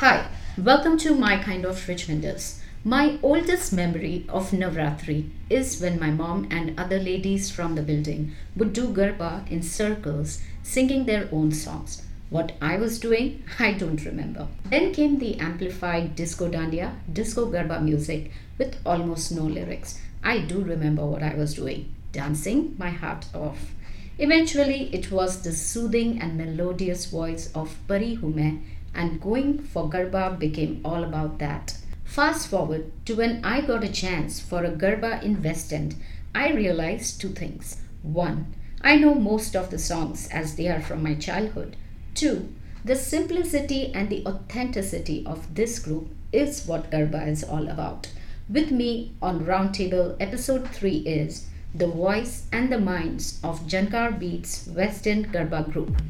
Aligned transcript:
Hi, 0.00 0.28
welcome 0.58 0.98
to 0.98 1.14
my 1.14 1.42
kind 1.42 1.64
of 1.64 1.76
Richmonders. 1.86 2.58
My 2.84 3.18
oldest 3.22 3.72
memory 3.72 4.26
of 4.28 4.50
Navratri 4.50 5.30
is 5.48 5.80
when 5.80 5.98
my 5.98 6.10
mom 6.10 6.48
and 6.50 6.78
other 6.78 6.98
ladies 6.98 7.50
from 7.50 7.76
the 7.76 7.82
building 7.82 8.32
would 8.56 8.74
do 8.74 8.88
Garba 8.88 9.50
in 9.50 9.62
circles, 9.62 10.42
singing 10.62 11.06
their 11.06 11.30
own 11.32 11.50
songs. 11.50 12.02
What 12.28 12.52
I 12.60 12.76
was 12.76 13.00
doing, 13.00 13.42
I 13.58 13.72
don't 13.72 14.04
remember. 14.04 14.48
Then 14.66 14.92
came 14.92 15.18
the 15.18 15.40
amplified 15.40 16.14
disco 16.14 16.50
dandiya, 16.50 16.92
disco 17.10 17.50
Garba 17.50 17.82
music 17.82 18.32
with 18.58 18.76
almost 18.84 19.32
no 19.32 19.44
lyrics. 19.44 19.98
I 20.22 20.40
do 20.40 20.60
remember 20.60 21.06
what 21.06 21.22
I 21.22 21.34
was 21.36 21.54
doing, 21.54 21.94
dancing 22.12 22.74
my 22.76 22.90
heart 22.90 23.24
off. 23.34 23.72
Eventually, 24.18 24.94
it 24.94 25.10
was 25.10 25.42
the 25.42 25.52
soothing 25.52 26.20
and 26.20 26.36
melodious 26.36 27.06
voice 27.06 27.50
of 27.54 27.76
Pari 27.88 28.14
Hume 28.16 28.62
and 28.94 29.20
going 29.20 29.58
for 29.58 29.88
Garba 29.88 30.38
became 30.38 30.80
all 30.84 31.04
about 31.04 31.38
that. 31.38 31.76
Fast 32.04 32.48
forward 32.48 32.92
to 33.06 33.14
when 33.14 33.44
I 33.44 33.60
got 33.60 33.84
a 33.84 33.88
chance 33.92 34.40
for 34.40 34.64
a 34.64 34.70
Garba 34.70 35.22
in 35.22 35.42
West 35.42 35.72
End, 35.72 35.96
I 36.34 36.52
realized 36.52 37.20
two 37.20 37.30
things. 37.30 37.82
One, 38.02 38.54
I 38.80 38.96
know 38.96 39.14
most 39.14 39.56
of 39.56 39.70
the 39.70 39.78
songs 39.78 40.28
as 40.28 40.56
they 40.56 40.68
are 40.68 40.80
from 40.80 41.02
my 41.02 41.14
childhood. 41.14 41.76
Two, 42.14 42.52
the 42.84 42.94
simplicity 42.94 43.92
and 43.92 44.08
the 44.08 44.24
authenticity 44.26 45.24
of 45.26 45.54
this 45.54 45.78
group 45.80 46.08
is 46.32 46.66
what 46.66 46.90
Garba 46.90 47.26
is 47.26 47.42
all 47.42 47.68
about. 47.68 48.08
With 48.48 48.70
me 48.70 49.12
on 49.20 49.44
Roundtable 49.44 50.16
episode 50.20 50.68
3 50.68 50.98
is 50.98 51.46
the 51.74 51.88
voice 51.88 52.44
and 52.52 52.72
the 52.72 52.78
minds 52.78 53.40
of 53.42 53.66
Jankar 53.66 54.18
Beats 54.18 54.68
West 54.68 55.06
End 55.06 55.32
Garba 55.32 55.70
group. 55.72 56.00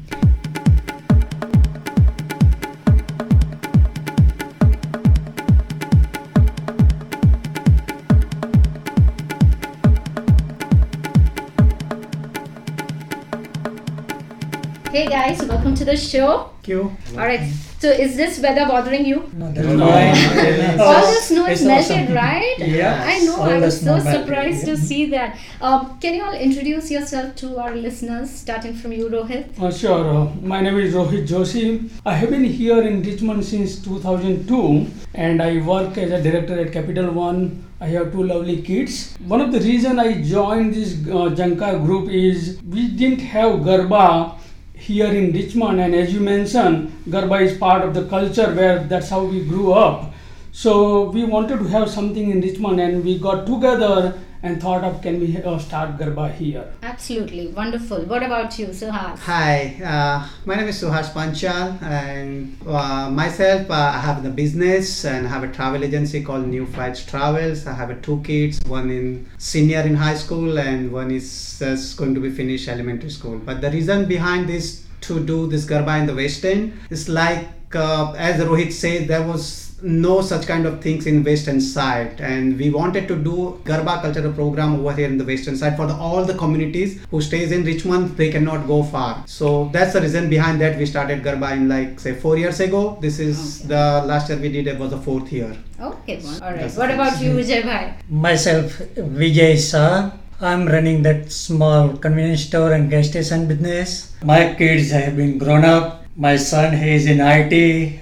Hey 14.97 15.05
guys, 15.05 15.37
welcome 15.45 15.75
to 15.75 15.85
the 15.85 15.95
show. 15.95 16.49
Thank 16.53 16.69
you. 16.69 16.97
All 17.11 17.27
right. 17.27 17.41
So 17.77 17.87
is 17.87 18.15
this 18.17 18.39
weather 18.39 18.65
bothering 18.65 19.05
you? 19.05 19.29
No, 19.31 19.51
that's 19.51 19.67
No. 19.67 19.89
fine. 19.89 20.79
All 20.85 21.05
the 21.05 21.19
snow 21.25 21.45
is 21.45 21.59
It's 21.61 21.67
melted, 21.67 22.05
awesome. 22.05 22.15
right? 22.15 22.55
Yeah. 22.57 23.03
I 23.05 23.19
know. 23.25 23.35
All 23.35 23.43
I 23.43 23.59
the 23.59 23.65
was 23.67 23.75
so 23.75 23.81
snow 23.83 24.03
melted, 24.03 24.25
surprised 24.25 24.65
to 24.65 24.75
see 24.75 25.05
that. 25.11 25.37
Um, 25.61 25.99
can 26.01 26.15
you 26.15 26.23
all 26.23 26.33
introduce 26.33 26.89
yourself 26.89 27.35
to 27.41 27.59
our 27.59 27.75
listeners, 27.75 28.31
starting 28.31 28.73
from 28.73 28.91
you, 28.93 29.07
Rohit? 29.07 29.61
Uh, 29.61 29.71
sure. 29.71 30.01
Uh, 30.15 30.25
my 30.41 30.61
name 30.61 30.79
is 30.79 30.95
Rohit 30.95 31.27
Joshi. 31.27 31.67
I 32.03 32.15
have 32.15 32.31
been 32.31 32.43
here 32.45 32.81
in 32.81 33.03
Richmond 33.03 33.45
since 33.45 33.75
2002 33.83 34.87
and 35.13 35.43
I 35.43 35.61
work 35.61 35.95
as 35.99 36.11
a 36.11 36.23
director 36.23 36.59
at 36.59 36.73
Capital 36.73 37.11
One. 37.11 37.63
I 37.79 37.85
have 37.97 38.11
two 38.11 38.23
lovely 38.23 38.63
kids. 38.63 39.13
One 39.27 39.41
of 39.41 39.51
the 39.51 39.59
reason 39.59 39.99
I 39.99 40.23
joined 40.23 40.73
this 40.73 40.93
uh, 41.05 41.29
Jankar 41.41 41.85
group 41.85 42.09
is 42.09 42.57
we 42.67 42.87
didn't 42.87 43.19
have 43.35 43.59
Garba 43.69 44.33
here 44.77 45.07
in 45.07 45.31
Richmond 45.33 45.79
and 45.81 45.95
as 45.95 46.13
you 46.13 46.19
mentioned, 46.19 46.91
Garba 47.09 47.41
is 47.41 47.57
part 47.57 47.83
of 47.83 47.93
the 47.93 48.05
culture 48.07 48.53
where 48.53 48.83
that's 48.83 49.09
how 49.09 49.23
we 49.23 49.43
grew 49.43 49.73
up. 49.73 50.13
So 50.51 51.09
we 51.09 51.23
wanted 51.23 51.59
to 51.59 51.65
have 51.65 51.89
something 51.89 52.31
in 52.31 52.41
Richmond 52.41 52.79
and 52.79 53.03
we 53.03 53.19
got 53.19 53.45
together 53.45 54.19
and 54.43 54.61
thought 54.61 54.83
of 54.83 55.01
can 55.01 55.19
we 55.19 55.41
uh, 55.41 55.57
start 55.57 55.97
Garba 55.97 56.33
here. 56.33 56.71
Absolutely 56.83 57.47
wonderful. 57.47 58.03
What 58.03 58.23
about 58.23 58.57
you, 58.59 58.67
Suhas? 58.67 59.19
Hi, 59.19 59.79
uh, 59.83 60.27
my 60.45 60.55
name 60.55 60.67
is 60.67 60.81
Suhash 60.81 61.11
Panchal, 61.11 61.81
and 61.81 62.57
uh, 62.67 63.09
myself, 63.09 63.69
uh, 63.69 63.73
I 63.73 63.99
have 63.99 64.23
the 64.23 64.29
business 64.29 65.05
and 65.05 65.27
I 65.27 65.29
have 65.29 65.43
a 65.43 65.51
travel 65.51 65.83
agency 65.83 66.23
called 66.23 66.47
New 66.47 66.65
Flights 66.65 67.05
Travels. 67.05 67.65
I 67.67 67.73
have 67.73 67.89
uh, 67.89 67.95
two 68.01 68.21
kids, 68.23 68.61
one 68.65 68.89
in 68.89 69.29
senior 69.37 69.81
in 69.81 69.95
high 69.95 70.15
school, 70.15 70.59
and 70.59 70.91
one 70.91 71.11
is 71.11 71.57
just 71.59 71.97
going 71.97 72.13
to 72.13 72.21
be 72.21 72.29
finished 72.29 72.67
elementary 72.67 73.09
school. 73.09 73.39
But 73.39 73.61
the 73.61 73.71
reason 73.71 74.07
behind 74.07 74.47
this 74.47 74.85
to 75.01 75.23
do 75.23 75.47
this 75.47 75.65
Garba 75.65 75.99
in 75.99 76.05
the 76.05 76.15
West 76.15 76.43
End 76.45 76.73
is 76.89 77.07
like, 77.09 77.47
uh, 77.75 78.13
as 78.13 78.41
Rohit 78.41 78.71
said, 78.71 79.07
there 79.07 79.25
was 79.25 79.66
no 79.81 80.21
such 80.21 80.47
kind 80.47 80.65
of 80.65 80.81
things 80.81 81.05
in 81.05 81.23
western 81.23 81.61
side 81.61 82.19
and 82.19 82.57
we 82.57 82.69
wanted 82.69 83.07
to 83.07 83.15
do 83.15 83.59
garba 83.63 84.01
cultural 84.01 84.33
program 84.33 84.75
over 84.79 84.93
here 84.93 85.05
in 85.07 85.17
the 85.17 85.23
western 85.23 85.55
side 85.55 85.75
for 85.77 85.85
the, 85.85 85.93
all 85.93 86.23
the 86.25 86.33
communities 86.33 86.99
who 87.11 87.21
stays 87.21 87.51
in 87.51 87.63
richmond 87.63 88.09
they 88.17 88.31
cannot 88.31 88.65
go 88.65 88.81
far 88.81 89.23
so 89.27 89.69
that's 89.73 89.93
the 89.93 90.01
reason 90.01 90.29
behind 90.29 90.59
that 90.59 90.77
we 90.77 90.85
started 90.85 91.21
garba 91.23 91.51
in 91.53 91.69
like 91.69 91.99
say 91.99 92.13
four 92.13 92.37
years 92.37 92.59
ago 92.59 92.97
this 93.01 93.19
is 93.19 93.37
Okay. 93.59 93.67
the 93.67 93.83
last 94.07 94.29
year 94.29 94.39
we 94.39 94.49
did 94.51 94.65
it 94.67 94.79
was 94.79 94.89
the 94.89 94.97
fourth 94.97 95.31
year 95.31 95.55
Okay, 95.79 96.17
one. 96.21 96.41
all 96.41 96.49
right. 96.51 96.61
That's 96.61 96.75
What 96.75 96.89
about 96.89 97.21
you. 97.21 97.33
Vijay 97.33 97.61
Bhai? 97.63 97.93
Myself, 98.09 98.79
Vijay 99.19 99.57
sir 99.59 100.11
I'm 100.41 100.65
running 100.67 101.03
that 101.03 101.31
small 101.31 101.89
convenience 101.97 102.45
store 102.45 102.73
and 102.73 102.89
gas 102.89 103.07
station 103.09 103.47
business. 103.47 104.13
My 104.23 104.53
kids 104.55 104.89
have 104.91 105.15
been 105.15 105.37
grown 105.37 105.63
up. 105.65 106.03
My 106.19 106.35
son, 106.35 106.75
he 106.75 106.95
is 106.95 107.05
in 107.05 107.19
IT 107.21 107.53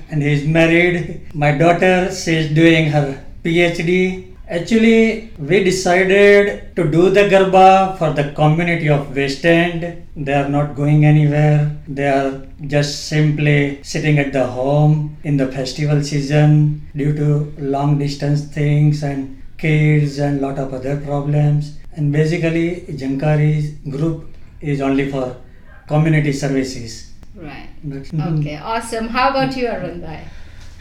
and 0.09 0.23
he 0.23 0.31
is 0.31 0.47
married. 0.47 1.33
My 1.33 1.51
daughter, 1.51 2.09
she 2.13 2.33
is 2.33 2.49
doing 2.55 2.89
her 2.91 3.21
PhD. 3.43 4.33
Actually, 4.47 5.33
we 5.37 5.65
decided 5.65 6.73
to 6.77 6.89
do 6.89 7.09
the 7.09 7.23
Garba 7.31 7.97
for 7.97 8.13
the 8.13 8.31
community 8.31 8.87
of 8.87 9.13
West 9.13 9.43
End. 9.45 10.07
They 10.15 10.31
are 10.33 10.47
not 10.47 10.77
going 10.77 11.03
anywhere. 11.03 11.75
They 11.89 12.07
are 12.07 12.47
just 12.65 13.09
simply 13.09 13.83
sitting 13.83 14.17
at 14.17 14.31
the 14.31 14.47
home 14.47 15.17
in 15.25 15.35
the 15.35 15.47
festival 15.51 16.01
season 16.01 16.87
due 16.95 17.13
to 17.15 17.53
long 17.57 17.99
distance 17.99 18.45
things 18.45 19.03
and 19.03 19.43
kids 19.57 20.19
and 20.19 20.39
lot 20.39 20.57
of 20.57 20.73
other 20.73 20.95
problems. 21.01 21.77
And 21.91 22.13
basically, 22.13 22.85
Jankari's 22.91 23.71
group 23.89 24.29
is 24.61 24.79
only 24.79 25.11
for 25.11 25.35
community 25.89 26.31
services. 26.31 27.11
Right. 27.35 27.69
That's- 27.83 28.13
Okay, 28.13 28.55
awesome. 28.57 29.09
How 29.09 29.29
about 29.29 29.55
you, 29.57 29.67
Arun 29.67 30.01
Bhai? 30.01 30.23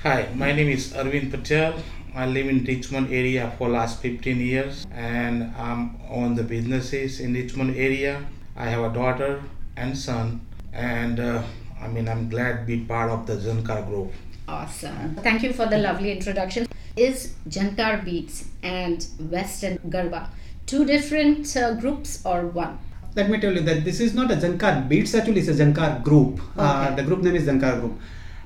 Hi, 0.05 0.29
my 0.35 0.53
name 0.53 0.69
is 0.69 0.93
Arvind 0.93 1.31
Patel. 1.31 1.75
I 2.15 2.27
live 2.27 2.47
in 2.49 2.63
Richmond 2.65 3.13
area 3.13 3.53
for 3.59 3.69
last 3.69 4.01
15 4.01 4.39
years 4.39 4.87
and 4.95 5.53
I'm 5.59 5.97
on 6.09 6.37
the 6.37 6.45
businesses 6.45 7.19
in 7.19 7.35
Richmond 7.35 7.77
area. 7.77 8.25
I 8.57 8.67
have 8.69 8.85
a 8.85 8.95
daughter 8.95 9.43
and 9.77 9.99
son 9.99 10.43
and 10.73 11.19
uh, 11.19 11.43
I 11.83 11.89
mean 11.89 12.09
I'm 12.09 12.29
glad 12.29 12.61
to 12.61 12.65
be 12.67 12.85
part 12.85 13.11
of 13.11 13.27
the 13.27 13.35
Zankar 13.35 13.85
group. 13.89 14.13
Awesome. 14.47 15.17
Thank 15.17 15.43
you 15.43 15.53
for 15.53 15.67
the 15.67 15.79
lovely 15.79 16.13
introduction. 16.13 16.69
Is 16.97 17.35
Jankar 17.49 18.05
Beats 18.05 18.45
and 18.63 19.05
Western 19.29 19.79
Garba 19.89 20.29
two 20.67 20.85
different 20.85 21.57
uh, 21.57 21.75
groups 21.75 22.25
or 22.25 22.47
one? 22.47 22.79
Let 23.17 23.31
me 23.31 23.39
tell 23.39 23.53
you 23.53 23.61
that 23.61 23.85
this 23.85 24.01
is 24.01 24.15
not 24.15 24.31
a 24.31 24.37
Jankar 24.37 24.89
Beats 24.89 25.15
actually 25.15 25.41
it's 25.41 25.49
a 25.49 25.55
Zankar 25.55 26.03
group 26.03 26.41
uh, 26.57 26.95
the 26.95 27.03
group 27.03 27.23
name 27.23 27.37
is 27.37 27.47
Zankar 27.47 27.81
group 27.81 27.99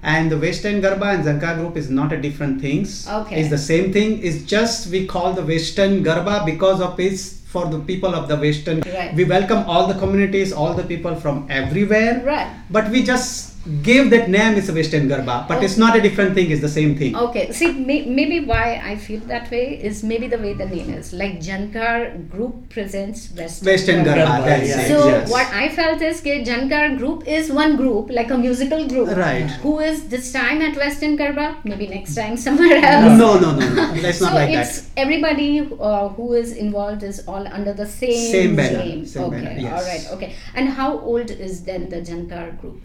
and 0.02 0.30
the 0.30 0.38
Western 0.38 0.80
Garba 0.82 1.14
and 1.14 1.24
Zankar 1.24 1.56
group 1.58 1.76
is 1.76 1.90
not 1.90 2.12
a 2.12 2.20
different 2.20 2.60
things 2.60 3.08
Okay. 3.08 3.40
it's 3.40 3.50
the 3.50 3.58
same 3.58 3.92
thing 3.92 4.22
it's 4.22 4.42
just 4.44 4.90
we 4.90 5.06
call 5.06 5.32
the 5.32 5.42
Western 5.44 6.04
Garba 6.04 6.44
because 6.44 6.80
of 6.80 7.00
its 7.00 7.34
for 7.48 7.64
the 7.66 7.78
people 7.80 8.14
of 8.14 8.28
the 8.28 8.36
Western 8.36 8.80
Right. 8.82 9.14
we 9.14 9.24
welcome 9.24 9.64
all 9.66 9.86
the 9.86 9.94
communities 9.98 10.52
all 10.52 10.74
the 10.74 10.84
people 10.84 11.14
from 11.16 11.46
everywhere 11.50 12.22
Right. 12.24 12.48
but 12.70 12.90
we 12.90 13.02
just 13.02 13.54
gave 13.82 14.10
that 14.10 14.28
name 14.30 14.54
is 14.54 14.68
a 14.68 14.72
Western 14.72 15.08
Garba 15.08 15.46
but 15.48 15.62
it's 15.62 15.76
not 15.76 15.96
a 15.96 16.00
different 16.00 16.34
thing 16.34 16.50
it's 16.50 16.60
the 16.60 16.68
same 16.68 16.96
thing 16.96 17.14
Okay, 17.16 17.52
see, 17.52 17.72
may, 17.72 18.04
maybe 18.06 18.40
why 18.44 18.80
I 18.82 18.96
feel 18.96 19.20
that 19.32 19.50
way 19.50 19.78
is 19.82 20.02
maybe 20.02 20.26
the 20.28 20.38
way 20.38 20.52
the 20.54 20.66
name 20.66 20.90
is. 20.94 21.12
Like 21.12 21.40
Jankar 21.40 22.28
Group 22.30 22.68
presents 22.70 23.30
Western, 23.32 23.66
Western 23.66 24.04
Garba, 24.04 24.26
Garba, 24.26 24.44
that's 24.44 24.68
yeah. 24.68 24.80
it, 24.82 24.88
So 24.88 25.08
yes. 25.08 25.30
what 25.30 25.46
I 25.52 25.68
felt 25.68 26.00
is 26.00 26.20
that 26.22 26.46
Jankar 26.46 26.96
Group 26.98 27.26
is 27.26 27.50
one 27.50 27.76
group, 27.76 28.10
like 28.10 28.30
a 28.30 28.38
musical 28.38 28.86
group. 28.88 29.08
Right. 29.16 29.50
Who 29.62 29.80
is 29.80 30.08
this 30.08 30.32
time 30.32 30.62
at 30.62 30.76
Western 30.76 31.18
Garba? 31.18 31.56
Maybe 31.64 31.88
next 31.88 32.14
time 32.14 32.36
somewhere 32.36 32.76
else. 32.84 33.18
no 33.18 33.38
no 33.38 33.50
no 33.56 33.68
no 33.74 33.92
that's 34.00 34.20
not 34.20 34.30
so 34.30 34.34
like 34.34 34.50
it's 34.50 34.80
that 34.82 34.90
everybody 34.96 35.68
uh, 35.80 36.08
who 36.10 36.32
is 36.34 36.52
involved 36.52 37.02
is 37.02 37.26
all 37.26 37.46
under 37.48 37.72
the 37.72 37.86
same 37.86 38.30
Same 38.32 38.56
banner, 38.56 38.78
name. 38.78 39.04
same 39.06 39.24
okay, 39.24 39.40
banner, 39.42 39.60
yes. 39.60 39.72
all 39.72 39.84
right, 39.90 40.04
okay. 40.16 40.34
And 40.54 40.68
how 40.68 40.98
old 41.00 41.30
is 41.30 41.64
then 41.64 41.88
the 41.88 41.96
Jankar 42.00 42.58
group? 42.60 42.80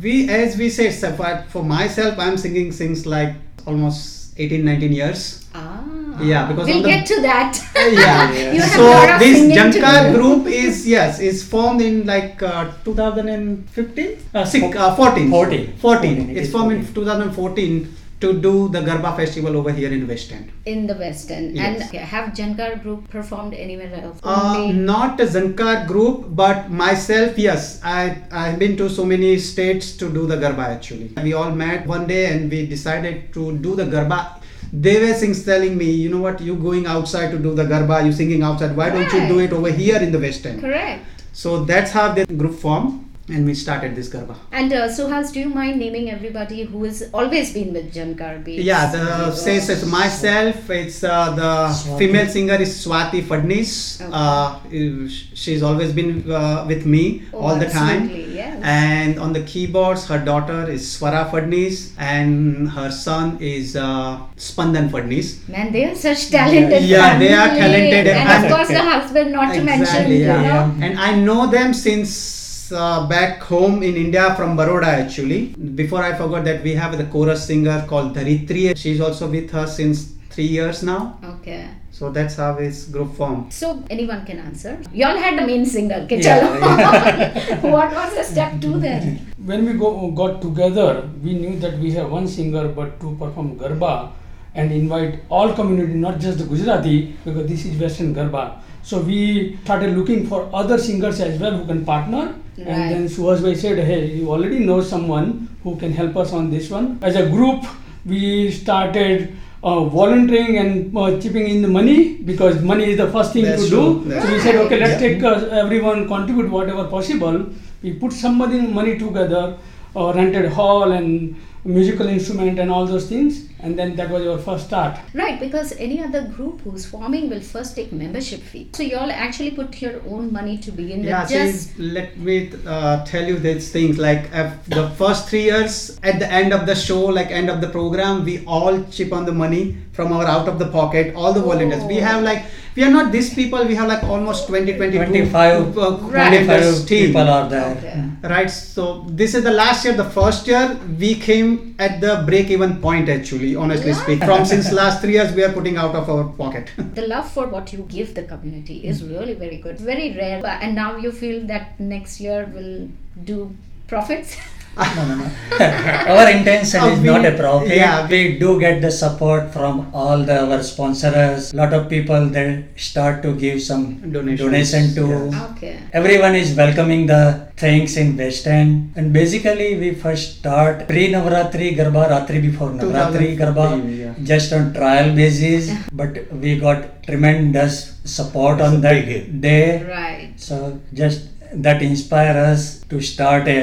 We 0.00 0.28
as 0.28 0.56
we 0.56 0.68
said 0.70 0.92
so 0.92 1.12
for, 1.12 1.44
for 1.48 1.62
myself 1.64 2.18
i'm 2.18 2.36
singing 2.36 2.72
since 2.72 3.06
like 3.06 3.34
almost 3.66 4.24
18 4.36 4.64
19 4.64 4.92
years. 4.92 5.46
Ah. 5.54 5.80
Yeah, 6.20 6.46
because 6.46 6.66
we'll 6.66 6.82
the- 6.82 6.88
get 6.88 7.06
to 7.06 7.20
that. 7.22 7.54
yeah 7.76 8.32
you 8.52 8.60
have 8.60 8.70
so 8.70 9.18
this 9.18 9.38
singing 9.38 9.54
to 9.54 9.78
jankar 9.78 10.14
group 10.14 10.46
is 10.46 10.86
yes 10.86 11.20
is 11.20 11.46
formed 11.46 11.80
in 11.80 12.04
like 12.06 12.42
uh, 12.42 12.70
2015 12.84 14.18
uh, 14.34 14.44
six, 14.44 14.76
uh, 14.76 14.94
14 14.96 15.30
14. 15.30 15.76
14 15.78 15.78
14, 15.78 16.30
it's 16.30 16.46
is 16.48 16.52
formed 16.52 16.72
in 16.72 16.94
2014 16.94 17.94
to 18.20 18.32
do 18.40 18.68
the 18.68 18.80
Garba 18.80 19.16
festival 19.16 19.56
over 19.56 19.70
here 19.70 19.92
in 19.92 20.06
West 20.06 20.32
End. 20.32 20.50
In 20.66 20.86
the 20.86 20.94
West 20.94 21.30
End. 21.30 21.56
Yes. 21.56 21.92
And 21.92 22.00
have 22.00 22.30
Jankar 22.30 22.82
group 22.82 23.08
performed 23.10 23.54
anywhere 23.54 23.92
else? 24.02 24.18
Uh, 24.22 24.70
not 24.72 25.20
a 25.20 25.24
Zankar 25.24 25.86
group, 25.86 26.26
but 26.30 26.70
myself, 26.70 27.38
yes. 27.38 27.80
I 27.82 28.18
I've 28.30 28.58
been 28.58 28.76
to 28.78 28.88
so 28.88 29.04
many 29.04 29.38
states 29.38 29.96
to 29.98 30.10
do 30.12 30.26
the 30.26 30.36
Garba 30.36 30.66
actually. 30.76 31.12
We 31.22 31.32
all 31.34 31.50
met 31.50 31.86
one 31.86 32.06
day 32.06 32.26
and 32.32 32.50
we 32.50 32.66
decided 32.66 33.32
to 33.34 33.56
do 33.58 33.74
the 33.74 33.84
Garba. 33.84 34.40
They 34.72 35.00
were 35.00 35.14
sings 35.14 35.44
telling 35.44 35.76
me, 35.78 35.90
you 35.90 36.08
know 36.08 36.20
what, 36.20 36.40
you 36.40 36.56
going 36.56 36.86
outside 36.86 37.30
to 37.30 37.38
do 37.38 37.54
the 37.54 37.64
Garba, 37.64 38.04
you 38.04 38.12
singing 38.12 38.42
outside. 38.42 38.76
Why 38.76 38.90
don't 38.90 39.12
you 39.12 39.28
do 39.28 39.38
it 39.38 39.52
over 39.52 39.70
here 39.70 39.98
in 39.98 40.10
the 40.10 40.18
West 40.18 40.46
End? 40.46 40.60
Correct. 40.60 41.04
So 41.32 41.64
that's 41.64 41.92
how 41.92 42.12
the 42.12 42.26
group 42.26 42.58
formed 42.58 43.03
and 43.28 43.46
we 43.46 43.54
started 43.54 43.96
this 43.96 44.08
Garba. 44.10 44.36
And 44.52 44.72
uh, 44.72 44.88
Suhas, 44.88 45.32
do 45.32 45.40
you 45.40 45.48
mind 45.48 45.78
naming 45.78 46.10
everybody 46.10 46.64
who 46.64 46.84
has 46.84 47.08
always 47.12 47.54
been 47.54 47.72
with 47.72 47.92
Jan 47.92 48.12
Be 48.44 48.58
it 48.58 48.64
Yeah, 48.64 48.90
the 48.92 48.98
CEO? 48.98 49.32
says 49.34 49.68
it's 49.70 49.84
myself. 49.86 50.68
It's 50.68 51.02
uh, 51.02 51.30
the 51.34 51.68
Swati. 51.72 51.98
female 51.98 52.26
singer 52.28 52.54
is 52.56 52.84
Swati 52.84 53.22
Fadnis. 53.22 54.00
Okay. 54.02 54.10
Uh, 54.12 55.08
she's 55.34 55.62
always 55.62 55.92
been 55.92 56.30
uh, 56.30 56.64
with 56.68 56.84
me 56.84 57.22
Oh, 57.32 57.38
all 57.38 57.56
the 57.56 57.66
time. 57.68 58.02
absolutely, 58.02 58.34
yes. 58.34 58.60
And 58.62 59.18
on 59.18 59.32
the 59.32 59.42
keyboards, 59.42 60.06
her 60.08 60.22
daughter 60.22 60.70
is 60.70 60.82
Swara 60.82 61.30
Fadnis, 61.30 61.92
and 61.98 62.68
her 62.70 62.90
son 62.90 63.38
is 63.40 63.74
uh, 63.74 64.20
Spandan 64.36 64.90
Fadnis. 64.90 65.48
Man, 65.48 65.72
they 65.72 65.86
are 65.86 65.94
such 65.94 66.30
talented. 66.30 66.82
Yeah, 66.82 67.18
they 67.18 67.32
are 67.32 67.48
talented 67.48 68.06
And 68.06 68.28
and- 68.28 68.44
of 68.44 68.52
course, 68.52 68.68
the 68.68 68.82
husband, 68.82 69.32
not 69.32 69.54
to 69.54 69.62
mention, 69.62 70.10
you 70.12 70.26
know. 70.26 70.74
And 70.82 70.98
I 70.98 71.14
know 71.16 71.46
them 71.50 71.72
since 71.72 72.43
uh, 72.72 73.06
back 73.08 73.42
home 73.42 73.82
in 73.82 73.96
India 73.96 74.34
from 74.34 74.56
Baroda 74.56 74.86
actually. 74.86 75.46
Before 75.82 76.02
I 76.02 76.14
forgot 76.14 76.44
that 76.44 76.62
we 76.62 76.74
have 76.74 76.96
the 76.98 77.04
chorus 77.04 77.46
singer 77.46 77.84
called 77.88 78.14
Dharitri. 78.16 78.76
She's 78.76 79.00
also 79.00 79.28
with 79.28 79.54
us 79.54 79.76
since 79.76 80.12
three 80.30 80.46
years 80.46 80.82
now. 80.82 81.18
Okay. 81.24 81.68
So 81.90 82.10
that's 82.10 82.36
how 82.36 82.54
this 82.54 82.86
group 82.86 83.14
formed. 83.14 83.52
So 83.52 83.84
anyone 83.88 84.26
can 84.26 84.38
answer. 84.40 84.80
You 84.92 85.06
all 85.06 85.16
had 85.16 85.38
the 85.38 85.46
main 85.46 85.64
singer. 85.64 85.94
Okay, 86.04 86.20
Yeah, 86.20 86.40
chalo. 86.40 87.62
what 87.74 87.92
was 87.94 88.14
the 88.16 88.24
step 88.24 88.60
two 88.60 88.80
then? 88.80 89.32
when 89.44 89.64
we 89.66 89.74
go, 89.74 90.10
got 90.10 90.40
together, 90.42 91.08
we 91.22 91.34
knew 91.34 91.58
that 91.60 91.78
we 91.78 91.92
have 91.92 92.10
one 92.10 92.26
singer, 92.26 92.66
but 92.68 92.98
to 93.00 93.14
perform 93.16 93.56
Garba 93.58 94.10
and 94.54 94.72
invite 94.72 95.20
all 95.28 95.52
community, 95.52 95.94
not 95.94 96.18
just 96.18 96.38
the 96.38 96.44
Gujarati, 96.44 97.14
because 97.24 97.46
this 97.46 97.64
is 97.66 97.78
Western 97.80 98.14
Garba. 98.14 98.60
So 98.84 99.00
we 99.00 99.58
started 99.64 99.96
looking 99.96 100.26
for 100.26 100.48
other 100.52 100.76
singers 100.78 101.20
as 101.20 101.40
well 101.40 101.56
who 101.56 101.66
can 101.66 101.84
partner. 101.84 102.34
Right. 102.58 102.68
And 102.68 102.90
then 102.94 103.08
Suhas 103.08 103.42
Bhai 103.42 103.54
said, 103.54 103.78
hey, 103.78 104.14
you 104.14 104.30
already 104.30 104.58
know 104.58 104.82
someone 104.82 105.48
who 105.62 105.76
can 105.76 105.92
help 105.92 106.16
us 106.16 106.32
on 106.32 106.50
this 106.50 106.68
one. 106.70 106.98
As 107.02 107.16
a 107.16 107.28
group, 107.30 107.64
we 108.04 108.50
started 108.50 109.34
uh, 109.62 109.84
volunteering 109.84 110.58
and 110.58 110.96
uh, 110.96 111.18
chipping 111.18 111.48
in 111.48 111.62
the 111.62 111.68
money 111.68 112.16
because 112.16 112.60
money 112.62 112.90
is 112.90 112.98
the 112.98 113.10
first 113.10 113.32
thing 113.32 113.44
That's 113.44 113.64
to 113.64 113.68
true. 113.70 114.04
do. 114.04 114.10
That's 114.10 114.26
So 114.26 114.32
we 114.32 114.38
said, 114.40 114.56
okay, 114.66 114.78
let's 114.78 115.00
Yeah. 115.02 115.08
take 115.08 115.22
uh, 115.22 115.62
everyone 115.64 116.06
contribute 116.06 116.50
whatever 116.50 116.84
possible. 116.84 117.46
We 117.82 117.94
put 117.94 118.12
some 118.12 118.36
money, 118.36 118.60
money 118.60 118.98
together, 118.98 119.56
uh, 119.96 120.12
rented 120.14 120.52
hall 120.52 120.92
and 120.92 121.36
musical 121.64 122.06
instrument 122.08 122.58
and 122.58 122.70
all 122.70 122.86
those 122.86 123.08
things, 123.08 123.48
and 123.60 123.78
then 123.78 123.96
that 123.96 124.10
was 124.10 124.22
your 124.22 124.38
first 124.38 124.66
start. 124.66 124.98
Right, 125.14 125.40
because 125.40 125.72
any 125.78 126.02
other 126.02 126.22
group 126.22 126.60
who's 126.60 126.84
forming 126.84 127.30
will 127.30 127.40
first 127.40 127.74
take 127.74 127.92
membership 127.92 128.40
fee. 128.42 128.68
So 128.74 128.82
you 128.82 128.96
all 128.96 129.10
actually 129.10 129.52
put 129.52 129.80
your 129.80 130.02
own 130.06 130.32
money 130.32 130.58
to 130.58 130.70
begin 130.70 130.98
with. 130.98 131.08
Yeah, 131.08 131.26
just 131.26 131.74
see, 131.76 131.82
let 131.82 132.18
me 132.18 132.52
uh, 132.66 133.04
tell 133.06 133.24
you 133.26 133.38
these 133.38 133.70
things. 133.72 133.98
Like 133.98 134.32
uh, 134.34 134.52
the 134.66 134.90
first 134.90 135.28
three 135.28 135.44
years, 135.44 135.98
at 136.02 136.18
the 136.18 136.30
end 136.30 136.52
of 136.52 136.66
the 136.66 136.74
show, 136.74 137.00
like 137.06 137.30
end 137.30 137.48
of 137.48 137.60
the 137.60 137.68
program, 137.68 138.24
we 138.24 138.44
all 138.46 138.82
chip 138.90 139.12
on 139.12 139.24
the 139.24 139.32
money 139.32 139.76
from 139.92 140.12
our 140.12 140.26
out 140.26 140.48
of 140.48 140.58
the 140.58 140.66
pocket. 140.68 141.14
All 141.14 141.32
the 141.32 141.40
volunteers. 141.40 141.84
We 141.84 141.98
Oh. 142.00 142.04
have 142.04 142.22
like 142.22 142.44
we 142.76 142.82
are 142.82 142.90
not 142.90 143.12
these 143.12 143.32
people. 143.34 143.64
We 143.64 143.74
have 143.76 143.88
like 143.88 144.02
almost 144.04 144.48
20, 144.48 144.74
22 144.76 145.04
25, 145.04 145.78
uh, 145.78 145.96
25 145.98 146.86
people 146.88 147.20
are 147.20 147.48
there. 147.48 147.76
Okay. 147.76 148.04
Right. 148.22 148.50
So 148.50 149.04
this 149.08 149.34
is 149.34 149.44
the 149.44 149.52
last 149.52 149.84
year. 149.84 149.94
The 149.94 150.10
first 150.10 150.46
year 150.46 150.78
we 150.98 151.14
came 151.14 151.76
at 151.78 152.00
the 152.00 152.22
break-even 152.26 152.80
point. 152.80 153.08
Actually, 153.08 153.54
honestly 153.54 153.90
Yeah. 153.90 154.02
speaking, 154.02 154.26
from 154.26 154.44
since 154.44 154.72
last 154.72 155.02
three 155.02 155.12
years 155.12 155.32
we 155.32 155.44
are 155.44 155.52
putting 155.52 155.76
out 155.76 155.94
of 155.94 156.08
our 156.08 156.24
pocket. 156.42 156.70
The 156.94 157.06
love 157.06 157.30
for 157.30 157.46
what 157.46 157.72
you 157.72 157.86
give 157.88 158.14
the 158.14 158.24
community 158.24 158.76
is 158.86 159.04
really 159.04 159.34
very 159.34 159.58
good. 159.58 159.78
Very 159.78 160.16
rare. 160.16 160.42
And 160.46 160.74
now 160.74 160.96
you 160.96 161.12
feel 161.12 161.46
that 161.46 161.78
next 161.78 162.20
year 162.20 162.50
will 162.54 162.88
do 163.24 163.54
profits. 163.86 164.36
No, 164.76 165.02
no, 165.08 165.14
no. 165.22 165.26
our 166.14 166.28
intention 166.30 166.80
Uh, 166.80 166.88
is 166.92 166.98
we- 167.00 167.06
not 167.06 167.24
a 167.24 167.32
profit. 167.40 167.76
yeah. 167.76 168.08
we 168.08 168.38
do 168.38 168.58
get 168.58 168.80
the 168.82 168.90
support 168.90 169.52
from 169.56 169.74
all 169.94 170.18
the 170.30 170.36
our 170.44 170.62
sponsors. 170.62 171.54
Lot 171.54 171.72
of 171.78 171.88
people 171.88 172.26
they 172.36 172.46
start 172.76 173.22
to 173.26 173.34
give 173.44 173.62
some 173.62 173.84
Donations, 174.16 174.40
donation 174.40 174.84
to. 174.98 175.04
yes. 175.12 175.42
okay. 175.50 175.74
Everyone 175.92 176.34
is 176.42 176.54
welcoming 176.62 177.06
the 177.06 177.22
things 177.56 177.96
in 177.96 178.16
West 178.16 178.46
End, 178.48 178.92
and 178.96 179.12
basically 179.12 179.68
we 179.82 179.90
first 180.04 180.38
start 180.40 180.88
pre 180.88 181.04
Navratri 181.14 181.68
Garba 181.80 182.04
Ratri 182.14 182.40
before 182.48 182.70
Navratri 182.70 183.28
2015, 183.36 183.38
Garba 183.42 183.98
yeah. 184.02 184.14
just 184.32 184.52
on 184.52 184.72
trial 184.80 185.14
basis, 185.14 185.70
but 185.92 186.18
we 186.44 186.58
got 186.58 186.82
tremendous 187.04 187.76
support 188.04 188.58
It's 188.58 188.68
on 188.68 188.74
a 188.76 188.80
that 188.80 189.06
big 189.06 189.40
day. 189.40 189.64
Right. 189.84 190.32
So 190.48 190.80
just 190.92 191.20
that 191.66 191.80
inspire 191.82 192.36
us 192.50 192.62
to 192.90 193.00
start 193.00 193.46
a 193.46 193.60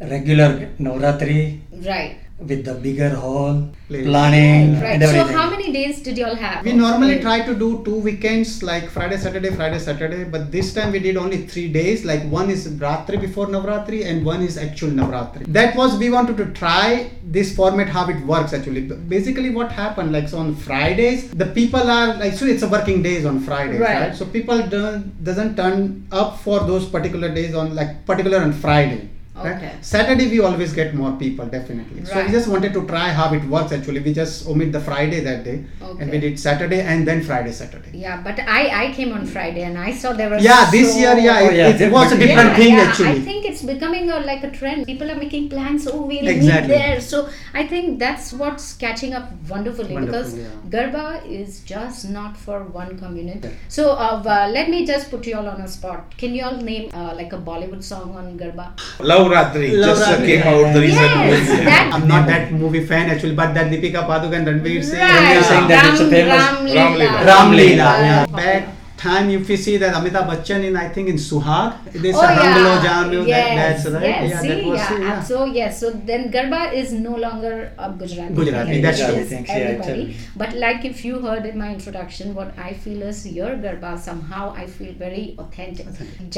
regular 0.00 0.68
Navratri 0.80 1.60
Right. 1.86 2.16
with 2.38 2.64
the 2.64 2.74
bigger 2.74 3.10
hall, 3.10 3.68
planning 3.88 4.80
Right. 4.80 5.00
and 5.00 5.02
So 5.04 5.24
how 5.24 5.48
many 5.50 5.72
days 5.72 6.00
did 6.02 6.18
you 6.18 6.24
all 6.26 6.34
have? 6.34 6.64
We 6.64 6.72
normally 6.72 7.20
try 7.20 7.40
to 7.42 7.54
do 7.54 7.80
two 7.84 7.94
weekends, 8.08 8.62
like 8.62 8.90
Friday, 8.90 9.16
Saturday, 9.18 9.50
Friday, 9.50 9.78
Saturday. 9.78 10.24
But 10.24 10.50
this 10.50 10.74
time 10.74 10.90
we 10.92 10.98
did 10.98 11.16
only 11.16 11.38
three 11.46 11.68
days. 11.68 12.04
Like 12.04 12.24
one 12.28 12.50
is 12.50 12.66
Ratri 12.84 13.20
before 13.20 13.46
Navratri, 13.46 14.04
and 14.04 14.24
one 14.24 14.42
is 14.42 14.58
actual 14.58 14.90
Navratri. 14.90 15.46
That 15.52 15.76
was 15.76 15.96
we 15.96 16.10
wanted 16.10 16.36
to 16.38 16.46
try 16.46 17.10
this 17.38 17.54
format 17.54 17.88
how 17.88 18.08
it 18.08 18.20
works 18.26 18.52
actually. 18.52 18.82
Basically, 19.14 19.50
what 19.50 19.70
happened 19.70 20.12
like 20.12 20.28
so 20.28 20.38
on 20.38 20.54
Fridays, 20.56 21.30
the 21.30 21.46
people 21.46 21.88
are 21.98 22.14
like 22.16 22.34
so 22.34 22.46
it's 22.46 22.62
a 22.64 22.68
working 22.68 23.02
days 23.02 23.24
on 23.24 23.40
Fridays, 23.40 23.80
Right. 23.80 24.00
right? 24.00 24.14
So 24.16 24.26
people 24.26 24.60
don't 24.76 25.24
doesn't 25.24 25.56
turn 25.56 26.06
up 26.10 26.38
for 26.40 26.60
those 26.60 26.86
particular 26.86 27.32
days 27.32 27.54
on 27.54 27.74
like 27.76 28.04
particular 28.06 28.38
on 28.38 28.52
Friday. 28.52 29.02
Right? 29.36 29.56
Okay. 29.56 29.72
Saturday 29.80 30.28
we 30.30 30.38
always 30.40 30.72
get 30.72 30.94
more 30.94 31.12
people 31.16 31.46
definitely. 31.46 32.00
Right. 32.00 32.08
So 32.08 32.24
we 32.24 32.30
just 32.30 32.48
wanted 32.48 32.72
to 32.74 32.86
try 32.86 33.08
how 33.10 33.32
it 33.34 33.44
works 33.44 33.72
actually. 33.72 34.00
We 34.00 34.12
just 34.12 34.46
omit 34.46 34.70
the 34.72 34.80
Friday 34.80 35.20
that 35.20 35.42
day 35.44 35.64
and 36.00 36.10
we 36.10 36.18
did 36.18 36.38
Saturday 36.38 36.80
and 36.82 37.06
then 37.08 37.22
Friday, 37.22 37.50
Saturday. 37.52 37.90
Yeah, 37.92 38.20
but 38.22 38.38
I 38.38 38.60
I 38.84 38.92
came 38.92 39.12
on 39.12 39.26
Friday 39.26 39.62
and 39.62 39.76
I 39.76 39.90
saw 39.92 40.12
there 40.12 40.30
was 40.30 40.44
Yeah, 40.44 40.70
this 40.70 40.92
so- 40.92 41.00
year, 41.00 41.16
yeah, 41.18 41.40
Oh, 41.42 41.48
it, 41.48 41.56
yeah, 41.56 41.86
it 41.86 41.92
was 41.92 42.12
a 42.12 42.18
different 42.18 42.50
yeah, 42.50 42.56
thing 42.60 42.74
yeah, 42.74 42.82
actually. 42.82 43.08
I 43.08 43.20
think 43.28 43.44
it's 43.50 43.62
becoming 43.72 44.10
a, 44.10 44.20
like 44.20 44.44
a 44.44 44.50
trend. 44.50 44.86
People 44.86 45.10
are 45.10 45.16
making 45.24 45.48
plans. 45.54 45.88
Oh, 45.88 46.02
we'll 46.02 46.28
Exactly. 46.34 46.68
meet 46.68 46.78
there. 46.78 47.00
So 47.00 47.28
I 47.54 47.66
think 47.66 47.98
that's 47.98 48.32
what's 48.32 48.72
catching 48.74 49.14
up 49.14 49.32
wonderfully 49.48 49.94
Wonderful, 49.94 50.22
because 50.22 50.38
yeah. 50.38 50.70
Garba 50.76 51.06
is 51.40 51.60
just 51.74 52.08
not 52.18 52.36
for 52.36 52.62
one 52.80 52.96
community. 52.98 53.50
So 53.68 53.90
uh, 53.90 54.22
uh, 54.24 54.48
let 54.56 54.70
me 54.70 54.86
just 54.86 55.10
put 55.10 55.26
you 55.26 55.36
all 55.38 55.48
on 55.48 55.60
a 55.60 55.68
spot. 55.76 56.16
Can 56.16 56.34
you 56.34 56.44
all 56.44 56.56
name 56.72 56.90
uh, 56.94 57.12
like 57.20 57.32
a 57.32 57.38
Bollywood 57.50 57.82
song 57.82 58.14
on 58.16 58.38
Garba? 58.38 58.66
Love 59.00 59.23
Ratri 59.30 59.76
Love 59.76 59.96
just 59.96 60.08
uh, 60.08 60.16
Ratri. 60.16 60.26
came 60.26 60.42
out 60.42 60.72
the 60.74 60.80
recent 60.80 61.02
Yes, 61.02 61.48
movie. 61.48 61.64
that- 61.64 61.90
I'm 61.94 62.06
not 62.08 62.26
that 62.26 62.52
movie 62.52 62.84
fan 62.84 63.10
actually, 63.10 63.34
but 63.34 63.54
that 63.54 63.70
Deepika 63.70 64.06
Padukone, 64.06 64.44
Ranveer 64.46 64.82
Singh, 64.84 64.98
Right. 65.00 65.10
Ranveer 65.10 65.42
saying 65.42 65.68
that 65.68 65.82
Ram, 65.84 65.92
it's 65.92 66.00
a 66.00 66.08
famous- 66.10 66.42
Ram, 66.44 66.64
Ram 66.64 66.92
Leela. 66.94 66.98
Leela. 67.00 67.26
Ram 67.26 67.48
Leela. 67.52 67.88
Uh, 67.94 68.02
Yeah. 68.04 68.26
Back 68.26 68.68
time, 69.04 69.30
if 69.30 69.48
you 69.50 69.56
see 69.64 69.76
that 69.82 69.94
Amitabh 69.94 70.28
Bachchan 70.30 70.64
in, 70.68 70.76
I 70.76 70.88
think 70.88 71.08
in 71.08 71.16
Suhag, 71.16 71.92
this 72.04 72.16
Oh 72.16 72.22
yeah, 72.22 72.56
Lo 72.66 72.72
Janu, 72.84 73.26
yes, 73.26 73.84
that, 73.84 73.92
that's 73.92 73.94
right. 73.94 74.02
Yes, 74.02 74.30
yeah, 74.30 74.40
see, 74.40 74.48
that 74.48 74.64
was 74.64 74.78
yeah. 74.78 74.98
yeah. 74.98 75.22
So 75.30 75.44
yes, 75.58 75.80
so 75.80 75.90
then 76.10 76.30
Garba 76.36 76.62
is 76.82 76.92
no 76.92 77.14
longer 77.24 77.72
a 77.78 77.90
Gujarati. 78.02 78.34
Gujarati, 78.34 78.70
thing. 78.72 78.82
that's 78.82 79.04
true. 79.04 79.14
is 79.22 79.28
Things, 79.28 79.48
yeah, 79.48 79.54
everybody. 79.54 79.90
actually. 79.90 80.16
But 80.36 80.56
like 80.64 80.84
if 80.92 81.04
you 81.04 81.20
heard 81.26 81.46
in 81.50 81.58
my 81.64 81.70
introduction, 81.74 82.34
what 82.34 82.58
I 82.68 82.72
feel 82.72 83.02
is 83.10 83.26
your 83.38 83.52
Garba 83.66 83.92
somehow 83.98 84.42
I 84.62 84.66
feel 84.66 84.94
very 85.04 85.36
authentic. 85.38 85.86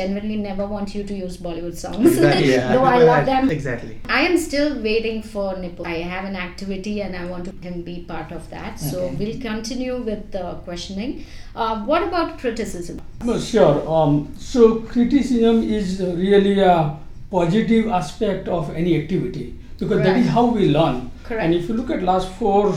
Genuinely 0.01 0.37
never 0.49 0.67
want 0.67 0.95
you 0.95 1.05
to 1.05 1.15
use 1.23 1.37
Bollywood 1.49 1.77
songs. 1.77 2.07
Exactly, 2.07 2.53
yeah. 2.53 2.73
Though 2.75 2.91
I 2.97 2.99
love 3.11 3.27
them. 3.33 3.51
Exactly. 3.59 4.01
I 4.09 4.23
am 4.23 4.37
still 4.49 4.83
waiting 4.83 5.23
for 5.23 5.49
Nipul. 5.55 5.87
I 5.87 5.99
have 6.15 6.25
an 6.25 6.37
activity 6.37 7.01
and 7.03 7.17
I 7.23 7.25
want 7.27 7.45
to 7.47 7.53
him 7.67 7.83
be 7.83 7.97
part 8.13 8.33
of 8.33 8.49
that. 8.51 8.81
So 8.91 9.09
we'll 9.19 9.41
continue 9.41 9.97
with 10.11 10.31
the 10.33 10.47
questioning. 10.69 11.25
Uh, 11.57 11.83
what 11.91 12.03
about 12.03 12.39
criticism? 12.57 13.01
No, 13.25 13.39
sure. 13.39 13.89
Um, 13.89 14.35
so 14.39 14.81
criticism 14.81 15.63
is 15.63 16.01
really 16.01 16.61
a 16.61 16.97
positive 17.31 17.89
aspect 17.89 18.49
of 18.49 18.75
any 18.75 19.01
activity 19.01 19.55
because 19.79 20.03
that 20.03 20.17
is 20.17 20.29
how 20.29 20.47
we 20.47 20.69
learn. 20.71 21.11
Correct. 21.25 21.43
And 21.43 21.55
if 21.55 21.69
you 21.69 21.75
look 21.75 21.91
at 21.91 22.03
last 22.03 22.29
four 22.33 22.75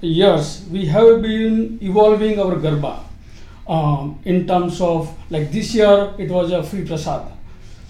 years, 0.00 0.64
we 0.70 0.86
have 0.86 1.22
been 1.22 1.78
evolving 1.82 2.40
our 2.40 2.56
garba 2.56 3.00
um, 3.68 4.18
in 4.24 4.46
terms 4.46 4.80
of 4.80 5.14
like 5.30 5.50
this 5.52 5.74
year 5.74 6.14
it 6.18 6.30
was 6.30 6.52
a 6.52 6.62
free 6.62 6.84
prasad. 6.84 7.22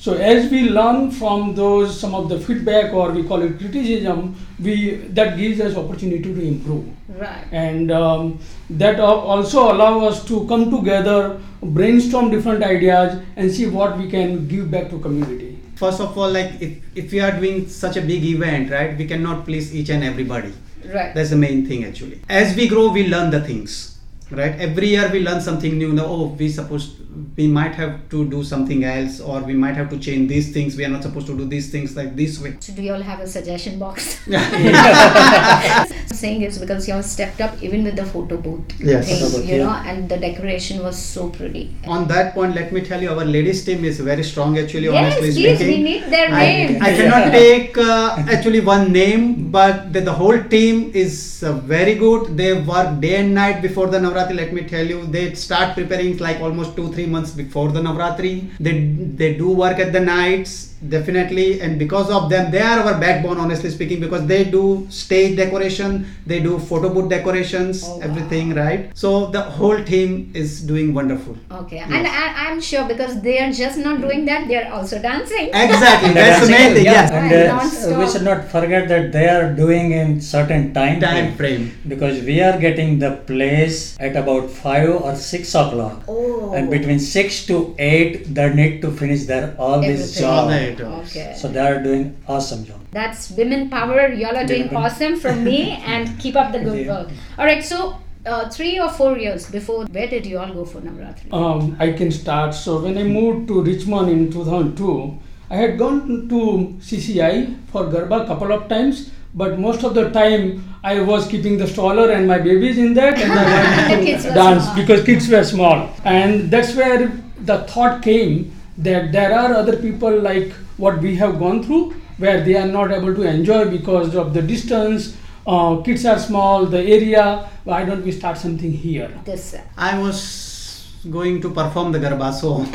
So 0.01 0.15
as 0.15 0.51
we 0.51 0.61
learn 0.71 1.11
from 1.11 1.55
those 1.55 1.99
some 2.01 2.15
of 2.15 2.29
the 2.31 2.41
feedback 2.41 2.95
or 2.95 3.11
we 3.13 3.23
call 3.23 3.43
it 3.43 3.59
criticism, 3.59 4.35
we 4.59 4.95
that 5.19 5.37
gives 5.37 5.61
us 5.61 5.77
opportunity 5.77 6.23
to 6.23 6.41
improve, 6.41 6.87
Right. 7.19 7.45
and 7.53 7.91
um, 7.91 8.39
that 8.71 8.99
also 8.99 9.65
allow 9.73 10.07
us 10.07 10.25
to 10.31 10.47
come 10.47 10.71
together, 10.71 11.39
brainstorm 11.63 12.31
different 12.31 12.65
ideas, 12.65 13.21
and 13.37 13.53
see 13.53 13.67
what 13.67 13.99
we 13.99 14.09
can 14.09 14.49
give 14.49 14.71
back 14.71 14.89
to 14.91 14.99
community. 15.01 15.59
First 15.77 16.01
of 16.01 16.17
all, 16.17 16.31
like 16.31 16.61
if, 16.63 16.79
if 16.95 17.13
we 17.13 17.21
are 17.21 17.33
doing 17.39 17.69
such 17.69 17.99
a 17.99 18.01
big 18.01 18.25
event, 18.25 18.71
right, 18.71 18.97
we 18.97 19.07
cannot 19.07 19.45
please 19.45 19.75
each 19.75 19.91
and 19.91 20.03
everybody. 20.03 20.55
Right. 20.95 21.15
That's 21.15 21.29
the 21.31 21.37
main 21.37 21.67
thing 21.67 21.85
actually. 21.85 22.23
As 22.27 22.57
we 22.57 22.69
grow, 22.69 22.89
we 22.91 23.07
learn 23.07 23.31
the 23.31 23.43
things, 23.43 23.99
right? 24.31 24.55
Every 24.59 24.89
year 24.89 25.09
we 25.13 25.21
learn 25.21 25.41
something 25.41 25.77
new. 25.79 25.93
Now, 25.93 26.07
oh, 26.07 26.27
we 26.39 26.49
supposed 26.49 26.97
we 27.37 27.49
might 27.49 27.75
have 27.75 28.09
to 28.11 28.29
do 28.31 28.43
something 28.45 28.85
else, 28.85 29.21
or 29.21 29.41
we 29.41 29.55
might 29.55 29.77
have 29.77 29.89
to 29.91 29.99
change 29.99 30.29
these 30.29 30.53
things. 30.53 30.77
We 30.77 30.85
are 30.85 30.89
not 30.89 31.03
supposed 31.03 31.27
to 31.29 31.37
do 31.37 31.45
these 31.45 31.71
things 31.71 31.97
like 31.97 32.15
this 32.17 32.41
way. 32.41 32.57
So 32.61 32.73
do 32.73 32.83
you 32.83 32.95
all 32.95 33.03
have 33.03 33.21
a 33.21 33.27
suggestion 33.27 33.79
box? 33.79 34.21
saying 36.21 36.43
is 36.43 36.59
because 36.59 36.87
you 36.87 36.95
all 36.95 37.03
stepped 37.03 37.41
up 37.41 37.63
even 37.63 37.83
with 37.85 37.97
the 37.97 38.05
photo 38.05 38.37
booth 38.37 38.75
Yes. 38.79 39.09
thing, 39.09 39.19
Photo 39.21 39.39
booth, 39.39 39.49
you 39.49 39.57
yeah. 39.57 39.65
know, 39.65 39.77
and 39.91 40.09
the 40.09 40.19
decoration 40.19 40.83
was 40.83 40.97
so 41.01 41.29
pretty. 41.31 41.75
On 41.87 42.07
that 42.09 42.35
point, 42.35 42.55
let 42.55 42.73
me 42.73 42.83
tell 42.83 43.03
you, 43.03 43.11
our 43.11 43.25
ladies 43.25 43.65
team 43.65 43.85
is 43.85 44.01
very 44.01 44.23
strong 44.23 44.59
actually. 44.59 44.85
yes, 44.85 45.15
honestly 45.15 45.43
please, 45.43 45.57
speaking. 45.59 45.77
we 45.77 45.83
need 45.83 46.05
their 46.05 46.29
I, 46.29 46.45
names. 46.47 46.83
I 46.83 46.95
cannot 46.95 47.33
take 47.33 47.79
uh, 47.79 48.17
actually 48.29 48.61
one 48.61 48.93
name, 48.93 49.51
but 49.51 49.93
the, 49.93 50.01
the 50.01 50.13
whole 50.13 50.43
team 50.45 50.91
is 50.95 51.43
uh, 51.43 51.53
very 51.75 51.95
good. 51.95 52.37
They 52.37 52.53
work 52.61 53.01
day 53.01 53.17
and 53.17 53.35
night 53.35 53.63
before 53.63 53.87
the 53.89 53.99
Navratri. 53.99 54.20
Let 54.29 54.53
me 54.53 54.63
tell 54.65 54.87
you, 54.87 55.07
they 55.07 55.35
start 55.35 55.75
preparing 55.75 56.19
like 56.19 56.41
almost 56.41 56.77
two 56.77 56.93
three 56.93 57.07
months 57.07 57.31
before 57.33 57.73
the 57.73 57.81
Navratri. 57.81 58.51
They 58.59 58.81
they 59.23 59.35
do 59.37 59.51
work 59.51 59.79
at 59.79 59.93
the 59.93 60.01
nights 60.01 60.70
definitely, 60.89 61.61
and 61.61 61.79
because 61.79 62.11
of 62.11 62.29
them, 62.31 62.51
they 62.51 62.61
are 62.61 62.81
our 62.81 62.99
backbone. 63.01 63.39
Honestly 63.39 63.71
speaking, 63.71 64.01
because 64.01 64.27
they 64.27 64.45
do 64.45 64.87
stage 64.91 65.37
decoration, 65.37 66.07
they 66.27 66.41
do 66.41 66.59
photo 66.59 66.93
booth 66.93 67.09
decorations, 67.11 67.83
Oh, 67.85 67.97
wow. 67.99 68.05
everything 68.09 68.55
right. 68.55 68.91
So 68.95 69.27
the 69.27 69.43
whole 69.43 69.83
team 69.85 70.31
is 70.35 70.61
doing 70.63 70.93
wonderful. 70.95 71.37
Okay, 71.51 71.79
and 71.79 72.07
I, 72.07 72.49
I'm 72.49 72.61
sure 72.61 72.87
because 72.87 73.21
they 73.23 73.39
are 73.39 73.53
just 73.53 73.79
not 73.79 74.01
doing 74.01 74.25
that, 74.27 74.49
they 74.49 74.57
are 74.63 74.73
also 74.73 75.01
dancing. 75.01 75.49
Exactly, 75.53 76.09
And 76.09 76.17
that's 76.17 76.47
the 76.47 76.53
main 76.53 76.75
thing. 76.75 76.85
yeah, 76.85 76.93
Yes, 76.93 77.11
and 77.13 77.95
uh, 77.95 77.99
we 77.99 78.09
should 78.11 78.23
not 78.23 78.45
forget 78.51 78.89
that 78.89 79.13
they 79.13 79.29
are 79.29 79.53
doing 79.55 79.93
in 79.93 80.21
certain 80.21 80.73
time, 80.75 81.01
time 81.01 81.35
frame. 81.35 81.71
frame. 81.71 81.79
because 81.89 82.23
we 82.25 82.41
are 82.41 82.59
getting 82.59 82.99
the 82.99 83.13
place 83.27 83.97
at 84.01 84.17
about 84.17 84.51
5 84.51 84.89
or 85.03 85.15
6 85.17 85.55
o'clock 85.55 86.03
Oh. 86.09 86.53
and 86.55 86.71
between 86.71 86.99
6 86.99 87.47
to 87.47 87.75
8 87.79 88.35
they 88.35 88.53
need 88.55 88.81
to 88.83 88.91
finish 88.91 89.25
their 89.25 89.55
all 89.59 89.81
this 89.81 90.17
Everything. 90.21 90.23
job 90.23 90.51
Right. 90.79 91.07
Okay. 91.07 91.35
so 91.37 91.49
they 91.49 91.61
are 91.61 91.83
doing 91.83 92.17
awesome 92.29 92.65
job 92.65 92.81
That's 92.93 93.31
women 93.31 93.71
power. 93.71 94.09
Y'all 94.13 94.37
are 94.37 94.47
doing 94.47 94.69
Women. 94.69 94.77
awesome 94.85 95.17
from 95.25 95.45
me 95.45 95.59
and 95.95 96.19
keep 96.19 96.37
up 96.37 96.53
the 96.53 96.59
good 96.61 96.85
Yeah. 96.87 96.93
work. 96.95 97.09
All 97.39 97.45
right, 97.47 97.65
so 97.65 97.97
uh, 98.27 98.49
three 98.51 98.79
or 98.81 98.89
four 98.91 99.17
years 99.19 99.51
before, 99.51 99.85
where 99.87 100.09
did 100.09 100.27
you 100.27 100.39
all 100.39 100.53
go 100.53 100.65
for 100.65 100.81
Navratri? 100.81 101.33
Um, 101.33 101.77
I 101.79 101.93
can 101.93 102.11
start. 102.11 102.55
So 102.55 102.81
when 102.83 102.99
I 102.99 103.05
moved 103.05 103.49
to 103.49 103.63
Richmond 103.63 104.11
in 104.11 104.31
2002, 104.31 105.19
I 105.51 105.57
had 105.57 105.79
gone 105.79 106.29
to 106.29 106.41
CCI 106.89 107.57
for 107.73 107.85
Garba 107.85 108.25
a 108.25 108.27
couple 108.27 108.53
of 108.53 108.69
times, 108.69 109.11
but 109.35 109.59
most 109.59 109.85
of 109.85 109.95
the 109.95 110.11
time 110.11 110.63
I 110.85 111.01
was 111.01 111.27
keeping 111.29 111.57
the 111.59 111.67
stroller 111.67 112.11
and 112.11 112.27
my 112.27 112.39
babies 112.39 112.79
in 112.79 112.95
that, 112.95 113.19
and 113.19 113.33
I 113.33 113.89
went 114.05 114.23
to 114.23 114.31
dance 114.31 114.65
small. 114.65 114.77
because 114.77 115.05
kids 115.05 115.29
were 115.29 115.45
small, 115.45 115.91
and 116.05 116.51
that's 116.51 116.75
where 116.77 117.13
the 117.51 117.59
thought 117.73 118.03
came 118.03 118.53
that 118.83 119.13
there 119.13 119.33
are 119.39 119.55
other 119.55 119.77
people 119.77 120.21
like 120.21 120.53
what 120.77 121.01
we 121.01 121.15
have 121.17 121.39
gone 121.39 121.63
through, 121.63 121.93
where 122.19 122.43
they 122.45 122.57
are 122.57 122.67
not 122.67 122.93
able 122.93 123.15
to 123.15 123.23
enjoy 123.23 123.69
because 123.71 124.15
of 124.15 124.35
the 124.35 124.43
distance. 124.43 125.17
Uh, 125.47 125.77
kids 125.83 126.05
are 126.07 126.19
small, 126.19 126.67
the 126.67 126.79
area. 126.81 127.49
Why 127.65 127.85
don't 127.85 128.05
we 128.05 128.13
start 128.13 128.39
something 128.39 128.73
here? 128.73 129.11
This. 129.25 129.55
uh, 129.55 129.63
I 129.77 129.99
was 129.99 130.87
going 131.11 131.41
to 131.41 131.51
perform 131.51 131.93
the 131.93 131.99
Garba, 131.99 132.33
so 132.33 132.65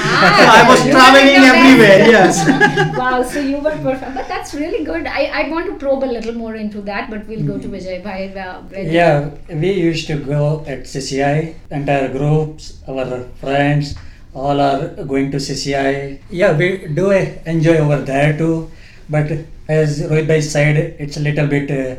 Ah, 0.00 0.64
I 0.64 0.68
was 0.68 0.80
traveling 0.90 1.26
were 1.26 1.34
in 1.34 1.42
the 1.42 1.48
everywhere. 1.48 1.98
Yes. 2.16 2.96
wow, 2.98 3.22
so 3.22 3.40
you 3.40 3.58
were 3.58 3.76
perfect. 3.82 4.14
But 4.14 4.28
that's 4.28 4.54
really 4.54 4.84
good. 4.84 5.06
I, 5.06 5.24
I 5.42 5.48
want 5.50 5.66
to 5.66 5.74
probe 5.74 6.04
a 6.04 6.06
little 6.06 6.34
more 6.34 6.54
into 6.54 6.80
that, 6.82 7.10
but 7.10 7.26
we'll 7.26 7.46
go 7.46 7.58
to 7.58 7.68
Vijay 7.68 8.02
Bhai. 8.02 8.32
uh, 8.38 8.62
yeah 8.80 9.30
we 9.48 9.72
used 9.72 10.06
to 10.06 10.16
go 10.18 10.64
at 10.66 10.80
cci 10.84 11.54
entire 11.70 12.08
groups 12.16 12.78
our 12.88 13.20
friends 13.40 13.94
all 14.46 14.60
are 14.68 14.80
going 15.12 15.30
to 15.34 15.38
cci 15.46 16.18
yeah 16.40 16.52
we 16.60 16.68
do 17.00 17.06
enjoy 17.54 17.76
over 17.86 18.00
there 18.12 18.36
too 18.42 18.56
but 19.14 19.32
as 19.78 20.00
rohit 20.10 20.28
bhai 20.30 20.40
said 20.52 20.76
it's 21.06 21.16
a 21.20 21.24
little 21.28 21.48
bit 21.56 21.70
uh, 21.70 21.96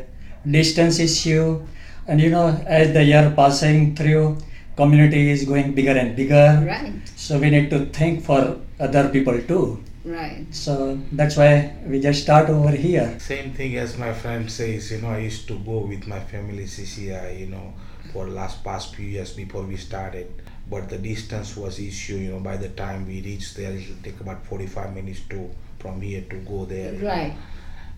distance 0.49 0.99
issue. 0.99 1.61
And 2.07 2.19
you 2.19 2.29
know 2.29 2.47
as 2.65 2.93
the 2.93 3.03
year 3.03 3.31
passing 3.35 3.95
through 3.95 4.37
community 4.75 5.29
is 5.29 5.45
going 5.45 5.73
bigger 5.75 5.91
and 5.91 6.15
bigger. 6.15 6.63
Right, 6.65 6.93
so 7.15 7.37
we 7.37 7.49
need 7.49 7.69
to 7.69 7.85
think 7.87 8.23
for 8.23 8.59
other 8.79 9.09
people 9.09 9.39
too. 9.41 9.83
Right. 10.05 10.45
so 10.49 10.97
that's 11.11 11.35
why 11.35 11.75
we 11.85 11.99
just 11.99 12.23
start 12.23 12.49
over 12.49 12.71
here. 12.71 13.19
Same 13.19 13.51
thing 13.53 13.75
as 13.77 13.97
my 13.97 14.13
friend 14.13 14.49
says, 14.49 14.91
you 14.91 15.01
know, 15.01 15.09
I 15.09 15.19
used 15.19 15.47
to 15.49 15.59
go 15.59 15.79
with 15.79 16.07
my 16.07 16.19
family 16.19 16.63
CCI, 16.63 17.37
you 17.39 17.47
know, 17.47 17.73
for 18.13 18.27
last 18.27 18.63
past 18.63 18.95
few 18.95 19.05
years 19.05 19.33
before 19.33 19.63
we 19.63 19.75
started. 19.75 20.31
But 20.69 20.89
the 20.89 20.97
distance 20.97 21.57
was 21.57 21.79
issue, 21.79 22.17
you 22.17 22.31
know, 22.31 22.39
by 22.39 22.57
the 22.57 22.69
time 22.69 23.07
we 23.07 23.21
reached 23.21 23.57
there, 23.57 23.71
it 23.71 23.87
will 23.87 24.03
take 24.03 24.19
about 24.19 24.45
45 24.45 24.93
minutes 24.93 25.21
to 25.29 25.49
from 25.79 26.01
here 26.01 26.21
to 26.29 26.35
go 26.37 26.65
there. 26.65 26.93
Right. 26.93 27.35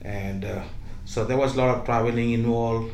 And 0.01 0.45
uh, 0.45 0.63
so 1.05 1.25
there 1.25 1.37
was 1.37 1.55
a 1.55 1.57
lot 1.57 1.77
of 1.77 1.85
traveling 1.85 2.31
involved. 2.31 2.93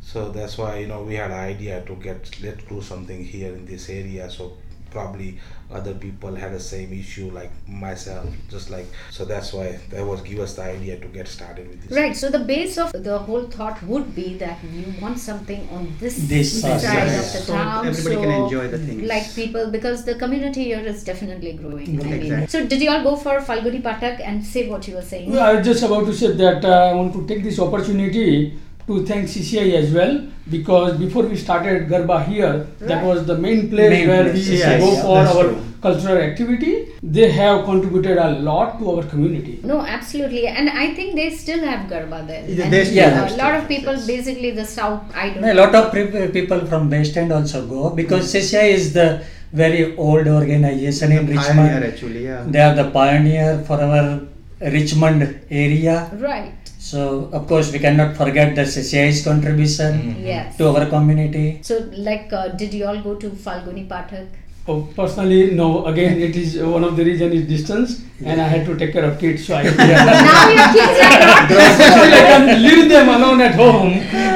So 0.00 0.30
that's 0.30 0.58
why, 0.58 0.78
you 0.78 0.88
know, 0.88 1.02
we 1.02 1.14
had 1.14 1.30
an 1.30 1.38
idea 1.38 1.82
to 1.86 1.94
get, 1.96 2.38
let's 2.42 2.62
do 2.64 2.82
something 2.82 3.24
here 3.24 3.54
in 3.54 3.64
this 3.64 3.88
area. 3.88 4.30
So 4.30 4.58
probably 4.94 5.38
other 5.78 5.94
people 6.04 6.34
had 6.42 6.52
the 6.54 6.60
same 6.60 6.92
issue 6.92 7.30
like 7.38 7.50
myself, 7.68 8.26
just 8.48 8.70
like, 8.70 8.86
so 9.10 9.24
that's 9.24 9.52
why 9.52 9.66
that 9.90 10.04
was 10.10 10.20
give 10.28 10.38
us 10.46 10.54
the 10.58 10.62
idea 10.62 10.98
to 11.04 11.08
get 11.08 11.26
started 11.26 11.68
with 11.68 11.82
this. 11.82 11.96
Right, 11.98 12.16
so 12.16 12.30
the 12.30 12.38
base 12.50 12.78
of 12.78 12.92
the 13.08 13.18
whole 13.18 13.44
thought 13.56 13.82
would 13.92 14.14
be 14.14 14.28
that 14.44 14.58
you 14.76 14.94
want 15.02 15.18
something 15.18 15.68
on 15.78 15.92
this, 16.00 16.16
This 16.34 16.60
side 16.62 16.80
side, 16.80 17.08
of 17.08 17.12
yes. 17.14 17.32
the 17.32 17.38
So 17.46 17.54
town. 17.54 17.86
everybody 17.88 18.16
can 18.16 18.30
enjoy 18.44 18.68
the 18.68 18.78
things. 18.86 19.02
Like 19.14 19.34
people, 19.34 19.70
because 19.76 20.04
the 20.10 20.14
community 20.24 20.64
here 20.64 20.84
is 20.94 21.02
definitely 21.12 21.54
growing. 21.54 22.00
I 22.00 22.04
mean. 22.04 22.22
Exactly. 22.22 22.46
So 22.54 22.66
did 22.66 22.80
you 22.80 22.90
all 22.90 23.02
go 23.02 23.16
for 23.16 23.38
Falguni 23.40 23.82
Pathak 23.82 24.20
and 24.20 24.44
say 24.54 24.68
what 24.68 24.86
you 24.88 24.94
were 24.94 25.02
saying? 25.14 25.32
Well, 25.32 25.44
I 25.44 25.54
was 25.54 25.66
just 25.66 25.82
about 25.82 26.06
to 26.06 26.14
say 26.22 26.32
that 26.44 26.64
uh, 26.64 26.90
I 26.90 26.92
want 26.94 27.12
to 27.14 27.26
take 27.26 27.42
this 27.42 27.58
opportunity 27.58 28.58
to 28.86 29.04
thank 29.06 29.28
CCI 29.28 29.74
as 29.74 29.92
well 29.92 30.26
because 30.50 30.98
before 30.98 31.22
we 31.24 31.36
started 31.36 31.88
Garba 31.88 32.24
here, 32.26 32.66
that 32.80 33.04
was 33.04 33.26
the 33.26 33.36
main 33.36 33.70
place 33.70 33.90
Main 33.90 34.08
where 34.08 34.24
place, 34.24 34.34
we 34.34 34.52
used 34.52 34.64
yes, 34.64 34.80
to 34.80 34.86
go 34.86 34.92
yeah, 34.92 35.02
for 35.02 35.36
our 35.36 35.44
true. 35.44 35.62
cultural 35.80 36.18
activity. 36.18 36.88
They 37.02 37.30
have 37.32 37.64
contributed 37.64 38.18
a 38.18 38.30
lot 38.40 38.78
to 38.78 38.90
our 38.90 39.02
community. 39.04 39.60
No, 39.64 39.80
absolutely, 39.80 40.46
and 40.46 40.68
I 40.68 40.94
think 40.94 41.14
they 41.16 41.30
still 41.30 41.60
have 41.60 41.88
Garba 41.90 42.26
there. 42.26 42.44
Yeah, 42.48 42.68
they 42.68 42.84
still 42.84 43.08
uh, 43.08 43.14
have 43.14 43.32
a 43.32 43.36
lot 43.36 43.54
of 43.54 43.68
people, 43.68 43.94
yes. 43.94 44.06
basically 44.06 44.50
the 44.50 44.66
south. 44.66 45.02
I 45.14 45.30
don't. 45.30 45.44
A 45.44 45.54
know. 45.54 45.62
lot 45.64 45.74
of 45.74 46.32
people 46.32 46.66
from 46.66 46.90
West 46.90 47.16
End 47.16 47.32
also 47.32 47.66
go 47.66 47.90
because 47.90 48.32
CCI 48.34 48.68
is 48.70 48.92
the 48.92 49.24
very 49.52 49.96
old 49.96 50.26
organization 50.26 51.12
in 51.12 51.26
Pioneer 51.26 51.38
Richmond. 51.38 51.84
actually, 51.84 52.24
yeah. 52.24 52.44
They 52.46 52.60
are 52.60 52.74
the 52.74 52.90
pioneer 52.90 53.62
for 53.66 53.80
our 53.80 54.20
Richmond 54.60 55.40
area. 55.50 56.10
Right. 56.14 56.63
So 56.84 57.30
of 57.32 57.46
course 57.50 57.72
we 57.72 57.78
cannot 57.78 58.16
forget 58.16 58.54
the 58.54 58.64
CCI's 58.72 59.24
contribution 59.24 60.16
Yes. 60.30 60.56
to 60.58 60.68
our 60.70 60.84
community. 60.94 61.46
So, 61.62 61.76
like, 62.08 62.32
uh, 62.32 62.48
did 62.48 62.74
you 62.74 62.84
all 62.86 63.00
go 63.00 63.14
to 63.22 63.30
Falguni 63.44 63.84
Pathak? 63.92 64.26
Oh, 64.66 64.76
personally, 64.96 65.40
no. 65.60 65.84
Again, 65.86 66.20
it 66.26 66.36
is 66.42 66.58
uh, 66.60 66.68
one 66.68 66.84
of 66.84 66.96
the 66.98 67.04
reason 67.04 67.32
is 67.38 67.42
distance, 67.48 68.00
and 68.24 68.40
I 68.40 68.46
had 68.52 68.64
to 68.68 68.76
take 68.82 68.92
care 68.94 69.04
of 69.04 69.18
kids, 69.18 69.46
so 69.46 69.56
I. 69.56 69.62
now 69.64 70.48
your 70.58 70.68
kids 70.76 71.00
are 71.06 71.18
not 71.24 71.50
Still, 71.80 72.14
I 72.18 72.22
can 72.30 72.62
leave 72.66 72.88
them 72.92 73.08
alone 73.16 73.40
at 73.48 73.54
home. 73.62 73.90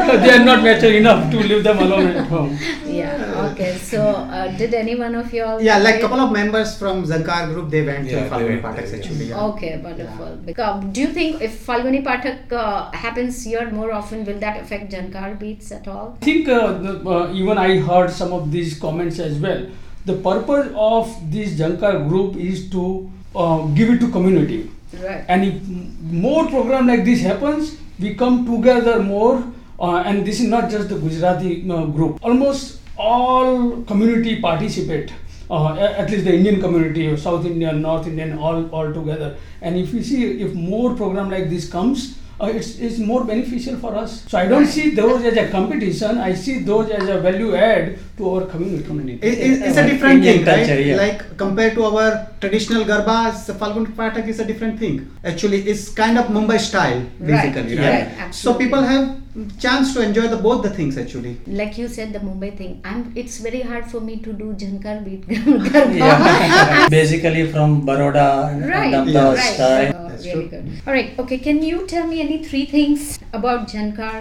they 0.22 0.30
are 0.30 0.44
not 0.44 0.62
mature 0.62 0.92
enough 0.92 1.30
to 1.30 1.38
leave 1.38 1.62
them 1.62 1.78
alone 1.78 2.06
at 2.06 2.26
home. 2.26 2.58
Yeah. 2.86 3.50
Okay. 3.50 3.76
So, 3.76 4.00
uh, 4.02 4.56
did 4.56 4.72
any 4.74 4.94
one 4.96 5.14
of 5.14 5.32
you 5.32 5.44
all? 5.44 5.60
Yeah, 5.60 5.78
like 5.78 5.96
go? 5.96 6.08
couple 6.08 6.20
of 6.20 6.32
members 6.32 6.76
from 6.78 7.04
Zankar 7.04 7.52
group, 7.52 7.70
they 7.70 7.82
went 7.84 8.06
Yeah, 8.06 8.24
to 8.24 8.24
they 8.24 8.30
Falguni 8.30 8.62
went 8.62 8.62
Pathaks 8.62 8.90
there, 8.90 9.00
actually. 9.00 9.24
Yeah. 9.26 9.44
Okay, 9.48 9.80
wonderful. 9.82 10.36
Because, 10.44 10.84
do 10.92 11.00
you 11.02 11.08
think 11.08 11.42
if 11.42 11.66
Falguni 11.66 12.02
Pathak 12.04 12.52
uh, 12.52 12.90
happens 12.92 13.44
here 13.44 13.70
more 13.70 13.92
often, 13.92 14.24
will 14.24 14.38
that 14.38 14.62
affect 14.62 14.90
Jankar 14.92 15.38
beats 15.38 15.70
at 15.72 15.86
all? 15.88 16.16
I 16.22 16.24
think 16.24 16.48
uh, 16.48 16.72
the, 16.78 17.10
uh, 17.10 17.32
even 17.32 17.58
I 17.58 17.78
heard 17.78 18.10
some 18.10 18.32
of 18.32 18.50
these 18.50 18.78
comments 18.78 19.18
as 19.18 19.38
well. 19.38 19.66
The 20.06 20.14
purpose 20.14 20.72
of 20.74 21.14
this 21.30 21.58
Jankar 21.60 22.08
group 22.08 22.36
is 22.36 22.70
to 22.70 23.10
uh, 23.36 23.66
give 23.66 23.90
it 23.90 24.00
to 24.00 24.10
community. 24.10 24.70
Right. 24.94 25.24
And 25.28 25.44
if 25.44 25.62
more 26.10 26.48
program 26.48 26.86
like 26.86 27.04
this 27.04 27.20
happens, 27.20 27.76
we 28.00 28.14
come 28.14 28.46
together 28.46 29.02
more. 29.02 29.44
Uh, 29.80 30.02
and 30.06 30.26
this 30.26 30.40
is 30.40 30.48
not 30.48 30.70
just 30.70 30.88
the 30.88 30.96
Gujarati 30.96 31.70
uh, 31.70 31.84
group. 31.86 32.18
Almost 32.24 32.80
all 32.96 33.82
community 33.82 34.40
participate. 34.40 35.12
uh, 35.50 35.74
at 36.00 36.10
least 36.12 36.24
the 36.24 36.32
Indian 36.38 36.60
community, 36.62 37.04
South 37.16 37.44
Indian, 37.50 37.80
North 37.82 38.06
Indian, 38.08 38.32
all 38.38 38.58
all 38.78 38.88
together. 38.96 39.28
And 39.62 39.78
if 39.82 39.94
you 39.94 40.02
see, 40.08 40.18
if 40.46 40.54
more 40.54 40.94
program 40.98 41.30
like 41.34 41.46
this 41.52 41.68
comes, 41.74 42.02
uh, 42.40 42.50
it's, 42.58 42.68
it's 42.78 42.98
more 43.10 43.22
beneficial 43.30 43.78
for 43.84 43.92
us. 44.00 44.16
So 44.32 44.38
I 44.38 44.46
don't 44.50 44.66
see 44.66 44.90
those 44.98 45.24
as 45.30 45.38
a 45.44 45.46
competition. 45.54 46.18
I 46.18 46.34
see 46.34 46.58
those 46.72 46.90
as 46.98 47.08
a 47.08 47.16
value 47.28 47.54
add 47.56 47.96
to 48.18 48.28
our 48.34 48.44
community. 48.52 49.14
It, 49.22 49.38
it, 49.46 49.62
it's 49.70 49.78
a 49.78 49.86
different 49.86 50.16
Indian 50.24 50.44
thing, 50.44 50.68
right? 50.68 50.86
yeah. 50.86 50.96
Like 50.96 51.24
compared 51.38 51.74
to 51.80 51.84
our 51.84 52.28
traditional 52.40 52.84
garba, 52.84 53.18
the 53.46 53.54
Falguni 53.54 53.96
Pathak 54.02 54.28
is 54.28 54.40
a 54.40 54.44
different 54.44 54.78
thing. 54.78 55.00
Actually, 55.24 55.62
it's 55.62 55.88
kind 55.88 56.18
of 56.18 56.26
Mumbai 56.26 56.60
style, 56.60 57.00
Right, 57.20 57.54
basically, 57.54 57.74
yeah. 57.76 57.88
right? 57.88 58.06
right, 58.18 58.34
So 58.34 58.52
absolutely. 58.52 58.66
people 58.66 58.82
have 58.82 59.27
chance 59.64 59.92
to 59.94 60.02
enjoy 60.02 60.26
the 60.28 60.36
both 60.36 60.62
the 60.62 60.70
things 60.70 60.96
actually. 61.02 61.32
like 61.46 61.76
you 61.80 61.88
said 61.96 62.12
the 62.12 62.20
mumbai 62.28 62.50
thing 62.60 62.80
i'm 62.84 63.02
it's 63.22 63.38
very 63.46 63.60
hard 63.70 63.84
for 63.92 64.00
me 64.08 64.16
to 64.26 64.32
do 64.42 64.46
jankar 64.62 64.94
beat 65.04 65.26
garba 65.28 66.90
Basically 66.98 67.44
from 67.52 67.74
Baroda 67.86 68.26
right 68.70 68.94
Ahmedabad 68.94 69.36
right 69.36 69.54
style. 69.54 69.92
Oh, 69.96 70.08
That's 70.08 70.24
really 70.26 70.48
true. 70.48 70.62
good 70.62 70.82
all 70.86 70.92
right 70.92 71.18
okay 71.24 71.38
can 71.38 71.62
you 71.62 71.86
tell 71.86 72.06
me 72.14 72.20
any 72.26 72.38
three 72.48 72.64
things 72.76 73.18
about 73.32 73.68
jankar 73.74 74.16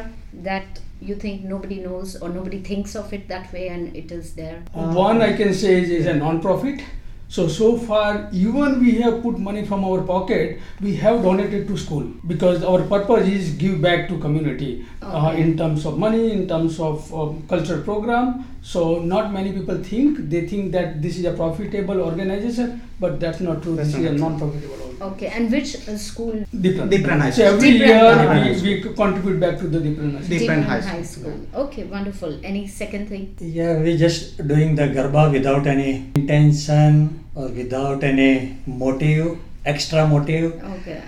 that 0.49 0.81
you 0.99 1.15
think 1.23 1.43
nobody 1.43 1.79
knows 1.79 2.15
or 2.21 2.29
nobody 2.29 2.59
thinks 2.69 2.95
of 2.95 3.11
it 3.13 3.27
that 3.33 3.51
way 3.53 3.67
and 3.69 3.95
it 3.95 4.11
is 4.11 4.33
there 4.33 4.63
One 4.73 5.21
I 5.21 5.33
can 5.41 5.53
say 5.53 5.73
is, 5.81 5.89
is 5.89 6.05
a 6.07 6.15
non-profit. 6.15 6.81
So 7.29 7.47
so 7.47 7.77
far, 7.77 8.29
even 8.31 8.79
we 8.79 8.91
have 9.01 9.21
put 9.21 9.37
money 9.37 9.65
from 9.65 9.83
our 9.83 10.01
pocket, 10.01 10.59
we 10.79 10.95
have 10.95 11.23
donated 11.23 11.67
to 11.67 11.77
school 11.77 12.05
because 12.25 12.63
our 12.63 12.83
purpose 12.83 13.27
is 13.27 13.51
give 13.63 13.81
back 13.81 14.07
to 14.07 14.17
community 14.17 14.85
uh, 15.01 15.33
in 15.35 15.57
terms 15.57 15.85
of 15.85 15.97
money, 15.99 16.31
in 16.31 16.47
terms 16.47 16.79
of 16.79 17.13
um, 17.13 17.43
cultural 17.49 17.81
program. 17.81 18.45
So 18.61 18.99
not 18.99 19.33
many 19.33 19.51
people 19.51 19.83
think 19.83 20.29
they 20.29 20.47
think 20.47 20.71
that 20.71 21.01
this 21.01 21.17
is 21.17 21.25
a 21.25 21.33
profitable 21.33 22.01
organization, 22.01 22.81
but 22.99 23.19
that's 23.19 23.41
not 23.41 23.61
true. 23.61 23.75
That's 23.75 23.91
this 23.91 23.99
is 23.99 24.05
a 24.05 24.13
non-profitable 24.13 24.73
organization. 24.73 24.86
Okay 24.99 25.27
and 25.27 25.51
which 25.51 25.75
uh, 25.87 25.97
school 25.97 26.33
Deep 26.61 26.77
Run. 26.79 26.89
Dipran 26.89 27.19
High 27.21 27.29
So 27.29 27.43
School. 27.45 27.55
every 27.55 27.71
Deep 27.71 27.81
Run 27.81 28.45
year 28.45 28.55
School. 28.55 28.67
we, 28.69 28.83
we 28.89 28.93
contribute 28.95 29.39
back 29.39 29.57
to 29.59 29.67
the 29.67 29.79
Deep 29.79 29.97
Run. 29.99 30.11
High 30.13 30.21
School. 30.21 30.37
Different 30.37 30.39
Deep 30.39 30.49
Run 30.49 30.63
high 30.63 30.79
high 30.97 31.01
school. 31.03 31.31
school 31.31 31.61
okay 31.65 31.83
wonderful 31.83 32.39
any 32.43 32.67
second 32.67 33.07
thing 33.09 33.35
Yeah, 33.39 33.79
we 33.81 33.95
just 33.97 34.47
doing 34.47 34.75
the 34.75 34.87
Garba 34.87 35.31
without 35.31 35.67
any 35.67 36.11
intention 36.15 37.23
or 37.35 37.47
without 37.49 38.03
any 38.03 38.57
motive, 38.65 39.37
extra 39.65 40.07
motive. 40.07 40.49
okay 40.77 41.01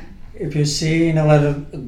If 0.45 0.55
you 0.55 0.63
see 0.65 1.09
in 1.09 1.17
our 1.17 1.37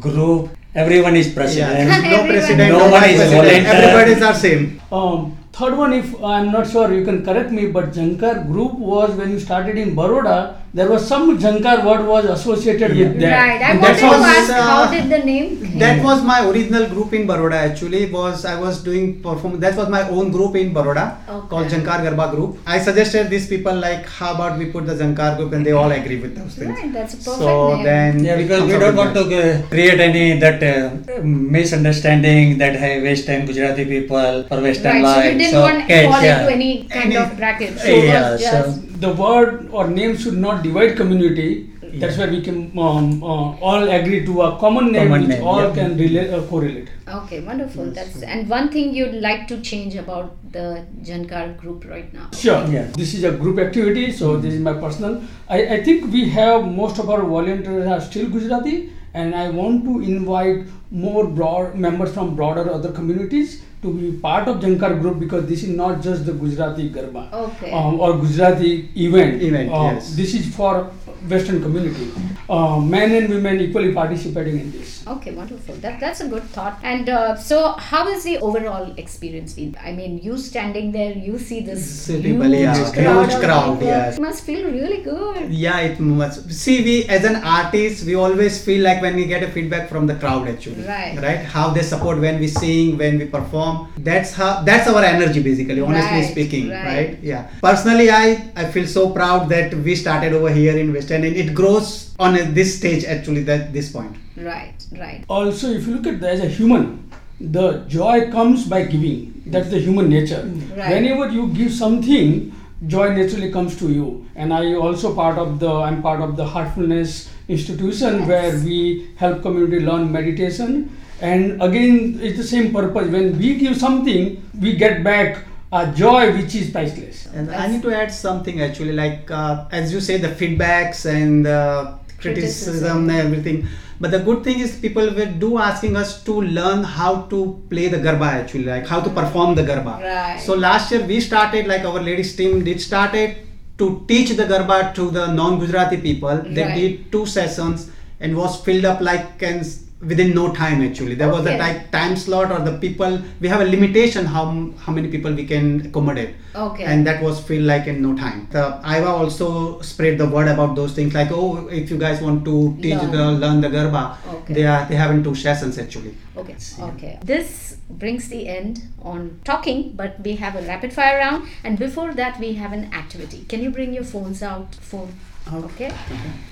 group, 0.05 0.49
everyone 0.75 1.15
is 1.15 1.27
president. 1.35 1.89
Yeah. 1.89 2.09
no 2.15 2.17
president, 2.31 2.71
No 2.73 2.79
no 2.79 2.89
one 2.95 3.03
is 3.09 3.15
president. 3.19 3.45
volunteer. 3.45 3.75
Everybody 3.75 4.11
is 4.17 4.23
our 4.29 4.33
same. 4.41 4.63
Um, 4.91 5.37
third 5.53 5.77
one, 5.77 5.93
if 5.93 6.09
I'm 6.31 6.51
not 6.55 6.67
sure, 6.73 6.91
you 6.93 7.05
can 7.05 7.23
correct 7.27 7.51
me, 7.59 7.67
but 7.77 7.93
Jankar 7.97 8.33
group 8.51 8.73
was 8.73 9.15
when 9.21 9.29
you 9.35 9.39
started 9.39 9.77
in 9.77 9.95
Baroda, 9.95 10.60
there 10.73 10.89
was 10.89 11.05
some 11.05 11.37
Jankar 11.37 11.83
word 11.85 12.05
was 12.07 12.25
associated 12.33 12.91
with 12.97 13.19
that. 13.21 13.31
right 13.37 13.61
i 13.61 13.71
And 13.71 13.81
wanted 13.81 13.95
that's 13.95 14.01
to 14.01 14.07
was, 14.07 14.25
ask 14.35 14.51
uh, 14.57 14.61
how 14.67 14.91
did 14.91 15.09
the 15.13 15.17
name 15.29 15.47
came? 15.61 15.79
That 15.79 15.97
was 16.07 16.23
my 16.29 16.37
original 16.49 16.85
group 16.91 17.11
in 17.17 17.25
Baroda 17.31 17.57
actually. 17.69 18.01
Was 18.11 18.45
I 18.45 18.53
was 18.59 18.81
doing 18.87 19.21
perform 19.25 19.59
that 19.65 19.75
was 19.79 19.89
my 19.95 20.03
own 20.17 20.31
group 20.35 20.55
in 20.61 20.73
Baroda 20.77 21.05
Okay. 21.35 21.47
called 21.49 21.67
Jankar 21.73 21.97
Garba 22.05 22.27
group. 22.35 22.57
I 22.65 22.79
suggested 22.87 23.29
these 23.29 23.47
people 23.53 23.75
like 23.87 24.05
how 24.19 24.29
about 24.35 24.57
we 24.61 24.67
put 24.75 24.85
the 24.91 24.95
Jankar 25.01 25.31
group 25.37 25.51
and 25.57 25.65
they 25.65 25.73
all 25.81 25.91
agree 25.99 26.19
with 26.25 26.35
those 26.39 26.55
things. 26.55 26.69
right 26.77 26.93
that's 26.93 27.15
a 27.15 27.17
perfect 27.17 27.39
So 27.43 27.75
name. 27.75 27.83
then 27.89 28.23
Yeah, 28.29 28.37
because 28.43 28.63
we 28.71 28.77
don't 28.85 28.95
want 29.03 29.13
to 29.19 29.23
uh, 29.41 29.67
create 29.75 29.99
any 30.09 30.25
that 30.45 30.63
uh, 30.63 31.21
misunderstanding 31.57 32.57
that 32.59 32.75
hey 32.85 32.93
Western 33.07 33.45
Gujarati 33.45 33.85
people 33.85 34.45
or 34.49 34.61
Western 34.67 35.03
right 35.03 35.15
so 35.15 35.29
you 35.29 35.37
didn't 35.37 35.51
so 35.51 35.61
want 35.67 35.87
to 35.87 36.03
fall 36.07 36.23
yeah. 36.23 36.39
into 36.41 36.53
any 36.53 36.71
kind 36.85 37.05
Any- 37.05 37.17
of 37.25 37.35
bracket 37.37 37.77
So 37.79 37.87
it 37.87 38.05
Yeah, 38.05 38.31
was 38.31 38.45
so- 38.45 38.51
just 38.51 38.90
The 39.03 39.11
word 39.21 39.69
or 39.71 39.87
name 39.89 40.15
should 40.15 40.37
not 40.37 40.63
divide 40.63 40.95
community. 40.95 41.69
That's 42.01 42.17
why 42.17 42.27
we 42.27 42.41
can 42.41 42.57
um, 42.77 43.23
uh, 43.23 43.67
all 43.69 43.89
agree 43.89 44.19
to 44.25 44.41
a 44.43 44.57
common 44.59 44.91
name 44.91 45.09
Common 45.09 45.21
which 45.21 45.29
name, 45.29 45.47
all 45.47 45.61
yeah. 45.61 45.73
can 45.73 45.97
relate 45.97 46.29
uh, 46.33 46.41
correlate. 46.43 46.89
Okay, 47.07 47.39
wonderful. 47.41 47.89
That's 47.97 48.21
and 48.21 48.47
one 48.49 48.69
thing 48.69 48.93
you'd 48.93 49.15
like 49.15 49.47
to 49.49 49.59
change 49.61 49.95
about 49.95 50.37
the 50.51 50.85
Jankar 51.09 51.57
group 51.57 51.83
right 51.85 52.13
now. 52.13 52.29
Sure. 52.31 52.65
Yeah. 52.67 52.85
This 53.01 53.13
is 53.13 53.25
a 53.25 53.31
group 53.31 53.59
activity, 53.59 54.11
so 54.11 54.37
this 54.37 54.53
is 54.53 54.61
my 54.61 54.73
personal. 54.73 55.21
I, 55.49 55.59
I 55.75 55.83
think 55.83 56.11
we 56.13 56.29
have 56.29 56.65
most 56.65 56.99
of 56.99 57.09
our 57.09 57.23
volunteers 57.23 57.87
are 57.87 57.99
still 57.99 58.29
Gujarati, 58.29 58.91
and 59.13 59.35
I 59.35 59.49
want 59.49 59.83
to 59.85 59.99
invite 60.01 60.67
more 60.91 61.27
broad 61.27 61.75
members 61.75 62.13
from 62.13 62.35
broader 62.35 62.71
other 62.73 62.91
communities 62.91 63.61
to 63.81 63.91
be 63.93 64.11
part 64.19 64.47
of 64.47 64.57
Jankar 64.57 64.99
group 65.01 65.19
because 65.19 65.47
this 65.47 65.63
is 65.63 65.69
not 65.69 66.01
just 66.01 66.25
the 66.25 66.33
Gujarati 66.33 66.89
Garba 66.91 67.31
Okay. 67.33 67.71
um, 67.71 67.99
or 67.99 68.17
Gujarati 68.17 68.89
event. 68.95 69.41
Event, 69.41 69.71
Uh, 69.73 69.83
yes. 69.93 70.15
This 70.15 70.35
is 70.35 70.55
for 70.55 70.91
Western 71.29 71.61
community. 71.61 72.11
Uh, 72.49 72.79
men 72.79 73.11
and 73.13 73.29
women 73.29 73.59
equally 73.61 73.93
participating 73.93 74.59
in 74.59 74.71
this. 74.71 75.05
Okay, 75.07 75.31
wonderful. 75.31 75.75
That 75.75 75.99
that's 75.99 76.21
a 76.21 76.27
good 76.27 76.43
thought. 76.43 76.79
And 76.83 77.09
uh, 77.09 77.35
so, 77.35 77.73
how 77.73 78.07
is 78.07 78.23
the 78.23 78.37
overall 78.39 78.93
experience 78.97 79.53
been? 79.53 79.75
I 79.83 79.91
mean, 79.93 80.17
you 80.19 80.37
standing 80.37 80.91
there, 80.91 81.13
you 81.13 81.37
see 81.39 81.61
this 81.61 81.83
See 82.05 82.19
huge 82.21 82.51
yeah, 82.53 82.91
crowd, 82.91 83.29
huge 83.31 83.39
crowd, 83.43 83.81
yes. 83.81 84.17
It 84.17 84.21
must 84.21 84.43
feel 84.43 84.65
really 84.71 85.01
good. 85.03 85.51
Yeah, 85.51 85.79
it 85.79 85.99
must. 85.99 86.51
See, 86.51 86.83
we 86.83 87.05
as 87.05 87.23
an 87.23 87.37
artist, 87.37 88.05
we 88.05 88.15
always 88.15 88.63
feel 88.63 88.83
like 88.83 89.01
when 89.01 89.15
we 89.15 89.25
get 89.25 89.43
a 89.43 89.47
feedback 89.51 89.89
from 89.89 90.07
the 90.07 90.15
crowd, 90.15 90.47
actually, 90.47 90.83
Right. 90.83 91.17
Right? 91.21 91.39
How 91.39 91.69
they 91.69 91.81
support 91.83 92.19
when 92.19 92.39
we 92.39 92.47
sing, 92.47 92.97
when 92.97 93.17
we 93.19 93.25
perform. 93.25 93.87
That's 93.97 94.33
how. 94.33 94.61
That's 94.63 94.87
our 94.87 95.03
energy, 95.03 95.41
basically. 95.41 95.81
Honestly 95.81 96.21
Right, 96.21 96.31
speaking, 96.31 96.69
right. 96.69 96.85
right. 96.85 97.19
Yeah. 97.21 97.49
Personally, 97.61 98.09
I 98.09 98.51
I 98.55 98.65
feel 98.65 98.87
so 98.87 99.09
proud 99.11 99.49
that 99.49 99.73
we 99.73 99.95
started 99.95 100.33
over 100.33 100.49
here 100.49 100.77
in 100.77 100.93
West 100.93 101.09
End, 101.09 101.10
and 101.11 101.23
it 101.25 101.53
grows 101.53 102.15
on 102.19 102.35
a, 102.35 102.43
this 102.43 102.77
stage 102.77 103.03
actually. 103.05 103.43
That 103.43 103.73
this 103.73 103.91
point. 103.91 104.15
Right, 104.37 104.73
right. 104.93 105.23
Also, 105.27 105.69
if 105.71 105.87
you 105.87 105.95
look 105.95 106.07
at 106.07 106.19
the, 106.21 106.29
as 106.29 106.39
a 106.39 106.47
human, 106.47 107.09
the 107.39 107.83
joy 107.87 108.31
comes 108.31 108.65
by 108.65 108.85
giving. 108.85 109.43
That's 109.45 109.69
the 109.69 109.79
human 109.79 110.09
nature. 110.09 110.43
Mm. 110.43 110.77
Right. 110.77 110.91
Whenever 110.93 111.29
you 111.29 111.47
give 111.49 111.73
something, 111.73 112.53
joy 112.87 113.13
naturally 113.15 113.51
comes 113.51 113.77
to 113.79 113.91
you. 113.91 114.25
And 114.35 114.53
I 114.53 114.73
also 114.75 115.13
part 115.13 115.37
of 115.37 115.59
the 115.59 115.71
I'm 115.71 116.01
part 116.01 116.21
of 116.21 116.37
the 116.37 116.45
Heartfulness 116.45 117.29
institution 117.47 118.19
Yes. 118.19 118.27
where 118.27 118.59
we 118.63 119.09
help 119.17 119.41
community 119.41 119.79
learn 119.85 120.11
meditation. 120.11 120.89
And 121.21 121.61
again, 121.61 122.19
it's 122.21 122.37
the 122.37 122.43
same 122.43 122.71
purpose. 122.73 123.07
When 123.11 123.37
we 123.37 123.55
give 123.55 123.77
something, 123.77 124.43
we 124.59 124.75
get 124.75 125.03
back 125.03 125.45
a 125.71 125.91
joy 125.91 126.33
which 126.37 126.53
is 126.55 126.69
priceless. 126.69 127.27
And 127.27 127.49
I 127.51 127.67
need 127.67 127.81
to 127.83 127.91
add 127.93 128.11
something 128.11 128.61
actually, 128.61 128.93
like 128.93 129.29
uh, 129.31 129.65
as 129.71 129.93
you 129.93 130.01
say, 130.01 130.17
the 130.17 130.27
feedbacks 130.29 131.05
and 131.05 131.47
uh, 131.47 131.97
Criticism. 132.19 132.73
criticism 132.73 133.09
and 133.09 133.11
everything. 133.11 133.67
But 133.99 134.11
the 134.11 134.19
good 134.19 134.43
thing 134.43 134.59
is 134.59 134.77
people 134.79 135.13
will 135.13 135.31
do 135.33 135.57
asking 135.59 135.95
us 135.95 136.23
to 136.23 136.41
learn 136.41 136.83
how 136.83 137.21
to 137.33 137.63
play 137.69 137.87
the 137.87 137.97
garba 137.97 138.27
actually, 138.27 138.65
like 138.65 138.87
how 138.87 138.99
to 138.99 139.09
perform 139.11 139.55
the 139.55 139.61
garba. 139.63 140.01
Right. 140.01 140.39
So 140.39 140.55
last 140.55 140.91
year 140.91 141.05
we 141.05 141.19
started, 141.21 141.67
like 141.67 141.83
our 141.85 142.01
ladies 142.01 142.35
team 142.35 142.63
did 142.63 142.81
started 142.81 143.37
to 143.77 144.03
teach 144.07 144.31
the 144.31 144.43
garba 144.45 144.93
to 144.95 145.09
the 145.11 145.27
non-Gujarati 145.33 145.97
people. 145.97 146.37
They 146.57 146.63
Right. 146.63 146.75
did 146.75 147.11
two 147.11 147.25
sessions 147.27 147.89
and 148.19 148.35
was 148.35 148.59
filled 148.61 148.85
up 148.85 149.01
like 149.01 149.41
and 149.41 149.65
within 150.09 150.33
no 150.33 150.51
time 150.53 150.81
actually 150.81 151.15
there 151.15 151.29
was 151.29 151.45
a 151.45 151.57
like 151.57 151.91
time 151.91 152.15
slot 152.15 152.51
or 152.51 152.59
the 152.67 152.75
people 152.79 153.21
we 153.39 153.47
have 153.47 153.61
a 153.61 153.65
limitation 153.65 154.25
how 154.25 154.45
how 154.85 154.91
many 154.91 155.07
people 155.07 155.31
we 155.33 155.45
can 155.45 155.85
accommodate 155.87 156.35
Okay. 156.53 156.83
and 156.83 157.07
that 157.07 157.21
was 157.23 157.39
filled 157.39 157.63
like 157.63 157.85
in 157.87 158.01
no 158.01 158.15
time 158.15 158.47
the 158.51 158.63
iva 158.95 159.07
also 159.07 159.79
spread 159.81 160.17
the 160.17 160.27
word 160.27 160.47
about 160.47 160.75
those 160.75 160.93
things 160.93 161.13
like 161.13 161.29
oh 161.31 161.67
if 161.67 161.89
you 161.91 161.97
guys 161.97 162.19
want 162.21 162.43
to 162.43 162.75
teach 162.81 162.95
Learn. 163.03 163.11
the 163.11 163.25
learn 163.43 163.61
the 163.61 163.69
garba 163.69 164.03
Okay. 164.35 164.53
they 164.55 164.65
are 164.65 164.85
they 164.89 164.95
having 164.95 165.23
two 165.23 165.35
sessions 165.35 165.77
actually 165.77 166.15
Okay, 166.41 166.55
okay. 166.79 167.19
This 167.23 167.77
brings 167.89 168.29
the 168.29 168.47
end 168.47 168.81
on 169.01 169.41
talking, 169.43 169.91
but 169.97 170.19
we 170.21 170.37
have 170.37 170.55
a 170.55 170.61
rapid 170.61 170.93
fire 170.93 171.17
round, 171.17 171.47
and 171.63 171.77
before 171.77 172.13
that, 172.13 172.39
we 172.39 172.53
have 172.53 172.71
an 172.71 172.85
activity. 172.93 173.43
Can 173.49 173.61
you 173.61 173.69
bring 173.69 173.93
your 173.93 174.05
phones 174.05 174.41
out? 174.41 174.75
Phone. 174.75 175.11
Okay. 175.53 175.91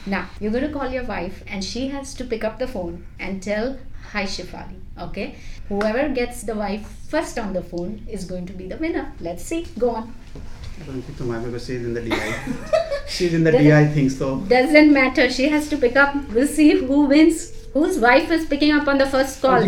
Now 0.05 0.27
you're 0.39 0.51
going 0.51 0.67
to 0.67 0.73
call 0.73 0.89
your 0.89 1.05
wife, 1.05 1.43
and 1.47 1.63
she 1.63 1.87
has 1.89 2.13
to 2.15 2.23
pick 2.25 2.43
up 2.43 2.59
the 2.59 2.67
phone 2.67 3.05
and 3.19 3.41
tell 3.41 3.77
Hi 4.11 4.23
Shefali. 4.23 4.79
Okay. 4.97 5.35
Whoever 5.67 6.09
gets 6.09 6.41
the 6.41 6.55
wife 6.55 6.87
first 7.07 7.37
on 7.37 7.53
the 7.53 7.61
phone 7.61 8.05
is 8.09 8.25
going 8.25 8.47
to 8.47 8.53
be 8.53 8.67
the 8.67 8.77
winner. 8.77 9.13
Let's 9.19 9.43
see. 9.43 9.67
Go 9.77 9.91
on. 9.91 10.13
she's 11.59 11.85
in 11.85 11.93
the 11.93 12.01
DI. 12.01 12.33
she's 13.07 13.33
in 13.33 13.43
the 13.43 13.51
DI 13.51 13.85
thing 13.87 14.09
so. 14.09 14.37
Doesn't 14.39 14.91
matter. 14.91 15.29
She 15.29 15.49
has 15.49 15.69
to 15.69 15.77
pick 15.77 15.95
up. 15.95 16.15
We'll 16.29 16.47
see 16.47 16.71
who 16.71 17.05
wins. 17.05 17.53
Whose 17.73 17.99
wife 17.99 18.31
is 18.31 18.45
picking 18.47 18.71
up 18.71 18.87
on 18.87 18.97
the 18.97 19.05
first 19.05 19.39
call? 19.41 19.61
Hi 19.61 19.67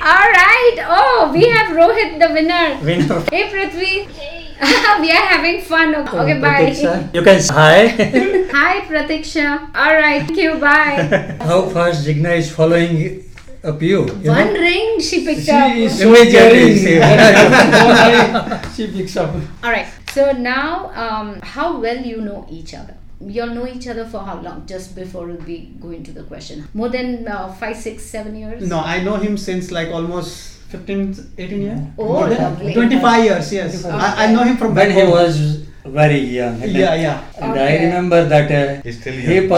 All 0.00 0.30
right. 0.40 0.76
Oh, 0.88 1.30
we 1.34 1.46
have 1.48 1.76
Rohit 1.76 2.18
the 2.18 2.32
winner. 2.32 2.82
Winner. 2.82 3.20
Hey 3.30 3.50
Prithvi. 3.50 4.06
Hey. 4.06 4.37
we 5.00 5.10
are 5.10 5.26
having 5.34 5.60
fun. 5.62 5.94
Okay, 5.94 6.18
okay 6.18 6.40
bye. 6.40 6.66
Pratiksha, 6.66 7.14
You 7.14 7.22
can 7.22 7.40
say 7.40 7.54
hi. 7.54 7.86
Hi 8.58 8.80
Pratiksha. 8.90 9.70
All 9.74 9.94
right, 9.94 10.22
thank 10.26 10.38
you. 10.38 10.54
Bye. 10.58 11.36
How 11.40 11.68
fast 11.68 12.06
Jigna 12.06 12.36
is 12.36 12.50
following 12.50 13.22
up 13.62 13.80
you. 13.82 14.06
you 14.22 14.30
One 14.30 14.54
know? 14.54 14.60
ring 14.60 15.00
she 15.00 15.24
picked 15.24 15.42
She 15.46 15.50
up. 15.52 15.74
is 15.76 16.00
Immediately 16.00 16.76
so 16.78 16.88
caring. 16.98 18.72
she 18.74 18.86
picks 18.92 19.16
up. 19.16 19.34
All 19.62 19.70
right. 19.70 19.86
So 20.12 20.32
now, 20.32 20.90
um, 20.94 21.40
how 21.42 21.78
well 21.78 21.96
you 21.98 22.20
know 22.20 22.46
each 22.50 22.74
other? 22.74 22.94
You 23.20 23.42
all 23.42 23.48
know 23.54 23.66
each 23.66 23.86
other 23.88 24.04
for 24.06 24.20
how 24.20 24.40
long? 24.40 24.64
Just 24.66 24.94
before 24.94 25.26
we 25.26 25.72
go 25.80 25.90
into 25.90 26.12
the 26.12 26.22
question, 26.22 26.66
more 26.74 26.88
than 26.88 27.26
uh, 27.28 27.52
five, 27.52 27.76
six, 27.76 28.02
seven 28.04 28.34
years. 28.36 28.62
No, 28.68 28.78
I 28.80 29.02
know 29.02 29.16
him 29.16 29.36
since 29.36 29.70
like 29.70 29.88
almost 29.88 30.57
15, 30.68 31.14
18 31.38 31.62
years. 31.62 31.80
Oh, 31.98 32.04
More 32.08 32.28
than 32.28 32.42
lovely. 32.42 32.74
25 32.74 33.24
years, 33.24 33.52
yes. 33.52 33.84
I, 33.84 34.24
I 34.26 34.32
know 34.32 34.42
him 34.44 34.56
from 34.56 34.74
when 34.74 34.90
he 34.90 35.00
home. 35.00 35.10
was 35.10 35.38
very 35.84 36.18
young. 36.20 36.60
and 36.62 36.72
Yeah, 36.72 36.94
yeah. 36.94 37.24
And 37.40 37.52
Okay. 37.52 37.66
I 37.80 37.84
remember 37.86 38.24
that 38.28 38.50
uh, 38.52 38.82
He's 38.82 39.00
still 39.00 39.14
he 39.14 39.34
young. 39.36 39.48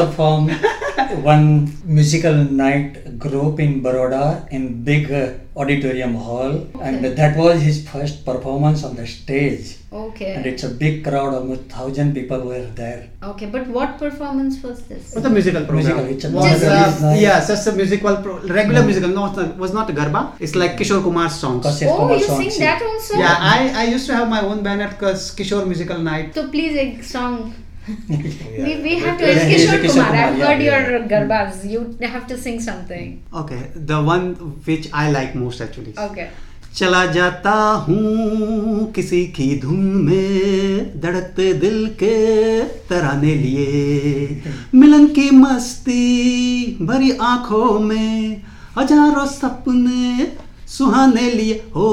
performed 1.10 1.24
one 1.24 1.72
musical 1.84 2.34
night 2.34 3.18
group 3.18 3.58
in 3.60 3.82
Baroda 3.82 4.46
in 4.50 4.82
big 4.84 5.10
uh, 5.10 5.32
auditorium 5.56 6.14
hall, 6.14 6.66
and 6.80 7.04
that 7.04 7.36
was 7.36 7.60
his 7.60 7.88
first 7.88 8.24
performance 8.24 8.84
on 8.84 8.94
the 8.96 9.06
stage. 9.06 9.76
Okay. 9.92 10.34
And 10.34 10.46
it's 10.46 10.62
a 10.62 10.68
big 10.68 11.02
crowd, 11.04 11.34
almost 11.34 11.62
thousand 11.62 12.14
people 12.14 12.40
were 12.40 12.64
there. 12.76 13.10
Okay, 13.22 13.46
but 13.46 13.66
what 13.66 13.98
performance 13.98 14.62
was 14.62 14.82
this? 14.82 15.14
What's 15.14 15.26
a 15.26 15.30
musical 15.30 15.64
program? 15.66 15.96
Musical, 15.96 16.14
it's 16.14 16.24
a 16.24 16.30
was, 16.30 16.44
musical, 16.44 17.06
uh, 17.08 17.12
it's 17.12 17.20
yeah, 17.22 17.46
just 17.46 17.66
a 17.66 17.72
musical, 17.72 18.16
pro- 18.18 18.38
regular 18.46 18.82
musical. 18.84 19.10
No, 19.10 19.26
it's 19.26 19.36
not- 19.36 19.56
was 19.56 19.72
not 19.74 19.90
a 19.90 19.92
garba. 19.92 20.32
It's 20.38 20.54
like 20.54 20.76
Kishore 20.76 21.02
Kumar's 21.02 21.34
songs. 21.34 21.66
Kashyap 21.66 21.88
Oh, 21.90 21.96
Kumar 21.98 22.16
you 22.16 22.24
song, 22.24 22.40
sing 22.42 22.50
see. 22.50 22.60
that 22.60 22.80
also? 22.82 23.18
Yeah, 23.18 23.36
I, 23.38 23.72
I 23.82 23.84
used 23.86 24.06
to 24.06 24.14
have 24.14 24.28
my 24.28 24.42
own 24.42 24.62
band 24.62 24.80
at 24.82 24.98
Kas- 24.98 25.34
Kishore 25.34 25.66
Musical 25.66 25.98
Night. 25.98 26.34
So 26.34 26.48
please, 26.48 26.76
a 26.76 27.02
song. 27.02 27.52
Yeah. 27.88 28.64
We, 28.64 28.82
we 28.82 28.98
have 28.98 29.18
to 29.18 29.26
Yeah, 29.26 29.48
Kishore 29.50 29.80
Kumar. 29.80 30.06
Kumar, 30.06 30.14
I've 30.14 30.38
heard 30.38 30.62
yeah. 30.62 30.86
your 30.86 31.00
yeah. 31.00 31.08
garbas. 31.08 31.68
You 31.68 31.96
have 32.02 32.26
to 32.28 32.36
sing 32.38 32.60
something. 32.60 33.22
Okay, 33.32 33.70
the 33.74 34.02
one 34.02 34.34
which 34.66 34.88
I 34.92 35.10
like 35.10 35.34
most 35.34 35.60
actually. 35.60 35.94
Okay. 35.96 36.30
चला 36.74 37.04
जाता 37.06 37.52
हूँ 37.86 38.92
किसी 38.94 39.24
की 39.36 39.48
धुन 39.60 39.80
में 40.06 41.00
धड़कते 41.00 41.52
दिल 41.62 41.86
के 42.02 42.62
तराने 42.88 43.34
लिए 43.34 44.42
मिलन 44.74 45.06
की 45.16 45.30
मस्ती 45.36 46.78
भरी 46.82 47.10
आँखों 47.30 47.78
में 47.80 48.42
हज़ारों 48.78 49.26
सपने 49.26 50.30
सुहाने 50.76 51.30
लिए 51.30 51.54
हो 51.74 51.90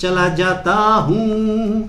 चला 0.00 0.28
जाता 0.42 0.74
हूँ 1.08 1.88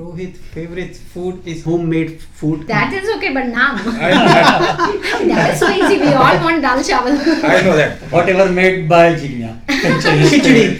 Rohit 0.00 0.36
favorite 0.56 0.96
food 0.96 1.46
is 1.46 1.62
homemade 1.64 2.20
food 2.22 2.66
That 2.66 2.92
is 2.98 3.08
okay, 3.16 3.32
but 3.34 3.44
naam. 3.54 3.76
I, 4.06 4.10
I, 4.12 5.24
that 5.30 5.52
is 5.54 5.58
so 5.60 5.68
easy. 5.70 5.98
We 6.04 6.12
all 6.14 6.38
want 6.44 6.62
dal 6.62 6.78
chawal. 6.88 7.18
I 7.54 7.60
know 7.66 7.76
that. 7.76 7.98
Whatever 8.14 8.46
made 8.50 8.88
by 8.88 9.14
Jigna. 9.14 9.50
Khichdi. 9.66 10.78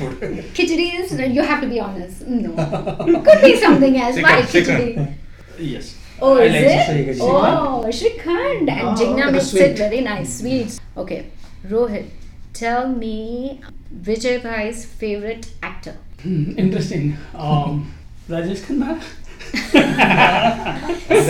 Khichdi 0.57 0.87
is, 1.01 1.13
you 1.37 1.43
have 1.43 1.61
to 1.61 1.69
be 1.69 1.81
honest. 1.81 2.27
No. 2.27 2.51
Could 3.27 3.43
be 3.43 3.57
something 3.61 3.99
else. 3.99 4.17
Why 4.23 4.41
Chicken, 4.43 4.77
khichdi? 4.77 4.87
chicken. 4.87 5.19
Yes. 5.59 5.97
Oh, 6.23 6.39
I 6.39 6.43
is 6.45 6.89
like 6.89 7.07
it? 7.09 7.19
Oh, 7.21 7.85
Shrikhand. 8.01 8.69
And 8.71 8.89
Oh, 8.89 8.95
Jigna 9.03 9.31
makes 9.33 9.49
sweet. 9.53 9.63
it 9.63 9.79
very 9.85 10.01
nice. 10.01 10.39
Sweets. 10.41 10.81
Okay. 10.97 11.27
Rohit, 11.69 12.07
tell 12.55 12.89
me 12.89 13.61
Vijay 13.95 14.43
Bhai's 14.43 14.85
favorite 14.87 15.51
actor. 15.63 15.97
Hmm, 16.23 16.59
Interesting. 16.59 17.17
Um, 17.35 17.93
Rajesh 18.31 18.63
Khanna. 18.67 19.01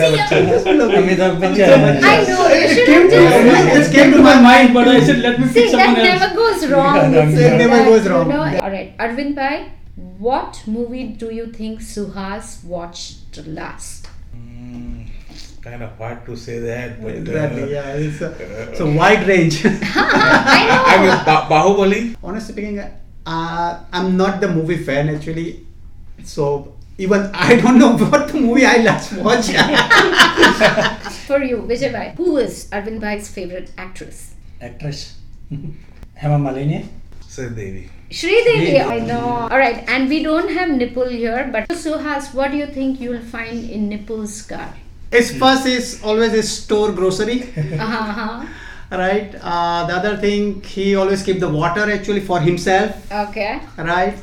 Amitabh 0.01 1.39
Bachchan. 1.41 2.01
I 2.03 2.23
know, 2.23 2.47
you 2.53 2.67
should 2.69 2.85
came 2.85 3.01
have 3.01 3.09
to 3.09 3.15
just. 3.15 3.45
my 3.45 3.53
mind. 3.53 3.77
It 3.77 3.91
came 3.91 4.11
to 4.11 4.21
my 4.21 4.41
mind, 4.41 4.73
but 4.73 4.87
I 4.87 4.99
said 5.03 5.19
let 5.19 5.39
me 5.39 5.47
See, 5.47 5.53
pick 5.53 5.71
that 5.71 5.85
someone 5.85 6.05
else. 6.05 6.19
never 6.21 6.35
goes 6.35 6.67
wrong. 6.71 6.95
Yeah, 6.95 7.23
It's 7.25 7.35
that 7.35 7.57
never 7.57 7.75
that, 7.77 7.85
goes 7.85 8.05
you 8.05 8.11
wrong. 8.11 8.29
know. 8.29 8.41
Alright, 8.41 8.97
Arvind 8.97 9.35
Bhai, 9.35 9.71
what 10.17 10.63
movie 10.67 11.07
do 11.07 11.33
you 11.33 11.47
think 11.51 11.79
Suhas 11.81 12.63
watched 12.63 13.37
last? 13.47 14.07
Mm, 14.35 15.07
kind 15.61 15.83
of 15.83 15.97
hard 15.97 16.25
to 16.25 16.35
say 16.35 16.59
that, 16.59 17.01
but 17.01 17.11
uh, 17.11 17.17
exactly 17.17 17.71
yeah 17.71 17.93
it's 17.93 18.21
a, 18.21 18.29
it's 18.71 18.79
a 18.79 18.85
wide 18.85 19.27
range 19.27 19.61
I 19.65 20.95
mean, 21.01 21.17
ba- 21.25 21.45
Bahubali. 21.51 22.15
honestly 22.23 22.53
speaking 22.53 22.79
uh, 22.79 23.79
i'm 23.93 24.15
not 24.17 24.39
the 24.41 24.47
movie 24.47 24.77
fan 24.83 25.09
actually 25.09 25.65
so 26.23 26.73
even 27.05 27.21
i 27.33 27.55
don't 27.61 27.77
know 27.81 27.91
what 27.97 28.27
the 28.31 28.39
movie 28.45 28.65
i 28.65 28.77
last 28.87 29.13
watched 29.27 29.51
For 31.31 31.39
you, 31.43 31.57
Vijay 31.69 31.91
Bhai, 31.93 32.13
who 32.17 32.37
is 32.37 32.67
Arvind 32.77 32.99
Bhai's 32.99 33.27
favorite 33.29 33.71
actress? 33.77 34.33
Actress. 34.59 35.15
Hema 36.21 36.37
Malini. 36.45 36.79
Sri 37.27 37.45
Devi. 37.49 37.89
Sridevi, 38.09 38.73
Yeah. 38.73 38.87
I 38.95 38.99
know. 38.99 39.27
Alright, 39.51 39.85
and 39.87 40.09
we 40.09 40.21
don't 40.23 40.49
have 40.51 40.69
Nipul 40.69 41.09
here, 41.09 41.47
but 41.53 41.69
Suhas, 41.69 42.33
what 42.33 42.51
do 42.51 42.57
you 42.57 42.67
think 42.67 42.99
you'll 42.99 43.21
find 43.35 43.69
in 43.69 43.89
Nipul's 43.89 44.41
car? 44.41 44.73
its 45.19 45.31
first 45.43 45.65
is 45.65 46.01
always 46.03 46.33
a 46.33 46.43
store 46.43 46.91
grocery 46.99 47.37
Uh-huh, 47.43 47.77
uh-huh. 48.11 48.45
right 48.91 49.33
uh, 49.53 49.85
the 49.87 49.93
other 50.01 50.13
thing 50.17 50.61
he 50.73 50.95
always 50.95 51.21
keep 51.23 51.39
the 51.41 51.49
water 51.49 51.83
actually 51.95 52.21
for 52.29 52.39
himself 52.39 53.11
Okay. 53.23 53.59
right 53.77 54.17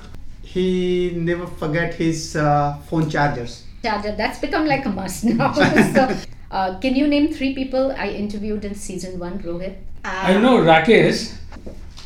he 0.52 1.12
never 1.30 1.46
forget 1.46 1.94
his 1.94 2.37
uh, 2.37 2.76
phone 2.88 3.08
chargers 3.08 3.64
Charger, 3.82 4.14
that's 4.16 4.38
become 4.40 4.66
like 4.66 4.84
a 4.87 4.88
must 4.88 5.24
now. 5.24 5.52
so, 5.94 6.16
uh, 6.50 6.78
can 6.80 6.96
you 6.96 7.06
name 7.06 7.32
three 7.32 7.54
people 7.54 7.92
I 7.96 8.08
interviewed 8.11 8.64
in 8.64 8.74
season 8.74 9.18
one, 9.18 9.38
Rohit? 9.38 9.76
I 10.04 10.37
know 10.38 10.58
Rakesh. 10.58 11.34